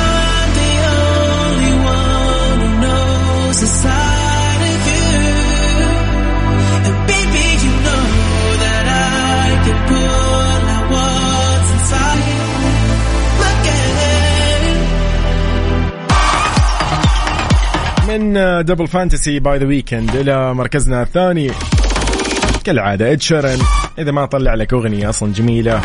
من 18.35 18.65
Double 18.65 18.87
Fantasy 18.87 19.39
by 19.39 19.57
The 19.57 19.65
Weeknd 19.65 20.15
إلى 20.15 20.53
مركزنا 20.53 21.01
الثاني. 21.01 21.51
كالعادة 22.63 23.11
Ed 23.11 23.21
Sheeran 23.21 23.59
إذا 23.99 24.11
ما 24.11 24.25
طلع 24.25 24.53
لك 24.53 24.73
أغنية 24.73 25.09
أصلا 25.09 25.33
جميلة 25.33 25.81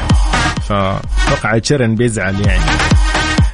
فأتوقع 0.68 1.56
Ed 1.56 1.64
Sheeran 1.64 1.94
بيزعل 1.94 2.40
يعني. 2.46 2.64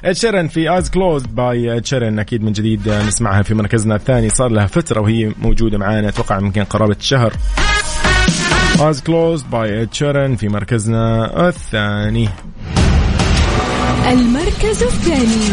Ed 0.04 0.12
Sheeran 0.12 0.48
في 0.48 0.68
Eyes 0.74 0.90
Closed 0.90 1.35
by 1.35 1.76
Ed 1.76 1.87
Sheeran 1.87 2.18
أكيد 2.18 2.42
من 2.42 2.52
جديد 2.52 2.88
نسمعها 2.88 3.42
في 3.42 3.54
مركزنا 3.54 3.96
الثاني. 3.96 4.30
صار 4.30 4.48
لها 4.48 4.66
فترة 4.66 5.00
وهي 5.00 5.32
موجودة 5.42 5.78
معانا 5.78 6.09
أتوقع 6.09 6.38
يمكن 6.38 6.64
قرابة 6.64 6.96
الشهر 7.00 7.32
Eyes 8.80 9.00
Closed 9.00 9.50
by 9.50 9.82
Ed 9.82 9.94
Sheeran 9.94 10.37
في 10.37 10.48
مركزنا 10.48 11.48
الثاني. 11.48 12.28
المركز 14.06 14.82
الثاني. 14.82 15.46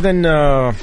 اذا 0.00 0.74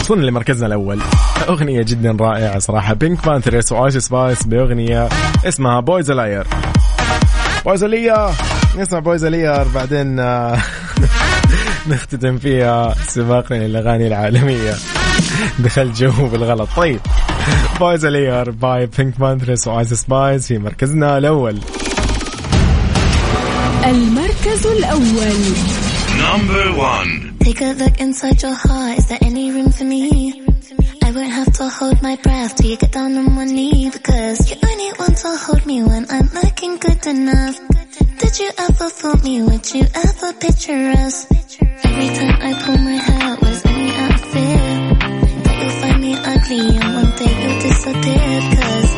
وصلنا 0.00 0.24
لمركزنا 0.24 0.66
الأول. 0.66 1.00
أغنية 1.48 1.82
جدا 1.82 2.16
رائعة 2.20 2.58
صراحة. 2.58 2.94
PinkPantheress 2.94 3.26
و 3.26 3.72
Ice 3.72 3.96
Spice 3.96 4.42
بأغنية 4.42 5.08
اسمها 5.44 5.80
Boy's 5.80 6.10
a 6.10 6.17
Liar 6.17 6.46
Boy's 7.64 7.84
a 7.84 7.94
Liar 7.94 8.34
نسمع 8.78 8.98
Boy's 8.98 9.24
a 9.24 9.33
Liar 9.33 9.68
بعدين 9.74 10.20
آه، 10.20 10.58
نختتم 11.90 12.38
فيها 12.38 12.94
سباقنا 13.08 13.58
للأغاني 13.58 14.06
العالمية. 14.06 14.74
دخل 15.58 15.92
جو 15.92 16.12
بالغلط. 16.32 16.68
طيب 16.76 17.00
Boy's 17.80 18.06
a 18.06 18.15
Liar 18.15 18.50
by 18.50 18.86
PinkPantheress 18.86 19.68
و 19.68 19.74
Ice 19.74 19.94
Spice 19.94 20.48
في 20.48 20.58
مركزنا 20.58 21.18
الأول. 21.18 21.58
المركز 23.84 24.66
الأول. 24.66 25.56
Take 27.42 27.60
a 27.60 27.72
look 27.72 28.00
inside 28.00 28.40
your 28.40 28.54
heart, 28.54 28.98
is 28.98 29.08
there 29.08 29.18
any 29.20 29.50
room 29.50 29.70
for 29.72 29.82
me? 29.82 30.46
I 31.02 31.10
won't 31.10 31.32
have 31.32 31.52
to 31.54 31.68
hold 31.68 32.00
my 32.00 32.14
breath 32.16 32.54
till 32.54 32.70
you 32.70 32.76
get 32.76 32.92
down 32.92 33.16
on 33.16 33.34
one 33.34 33.48
knee 33.48 33.90
Because 33.90 34.48
you 34.48 34.56
only 34.64 34.92
want 34.96 35.16
to 35.18 35.36
hold 35.36 35.66
me 35.66 35.82
when 35.82 36.06
I'm 36.08 36.28
looking 36.28 36.76
good 36.76 37.04
enough 37.04 37.58
Did 38.18 38.38
you 38.38 38.50
ever 38.56 38.88
fool 38.88 39.16
me, 39.24 39.42
would 39.42 39.74
you 39.74 39.84
ever 39.92 40.32
picture 40.34 40.92
us? 41.02 41.26
Every 41.84 42.08
time 42.14 42.38
I 42.40 42.52
pull 42.62 42.78
my 42.78 42.98
hair, 43.08 43.36
was 43.42 43.66
any 43.66 43.90
out 43.96 44.14
of 44.14 44.20
fear? 44.30 44.62
That 45.42 45.56
you'll 45.60 45.76
find 45.82 46.00
me 46.00 46.14
ugly 46.14 46.76
and 46.78 46.94
one 46.94 47.16
day 47.16 47.34
you'll 47.42 47.60
disappear 47.60 48.40
Cause 48.54 48.91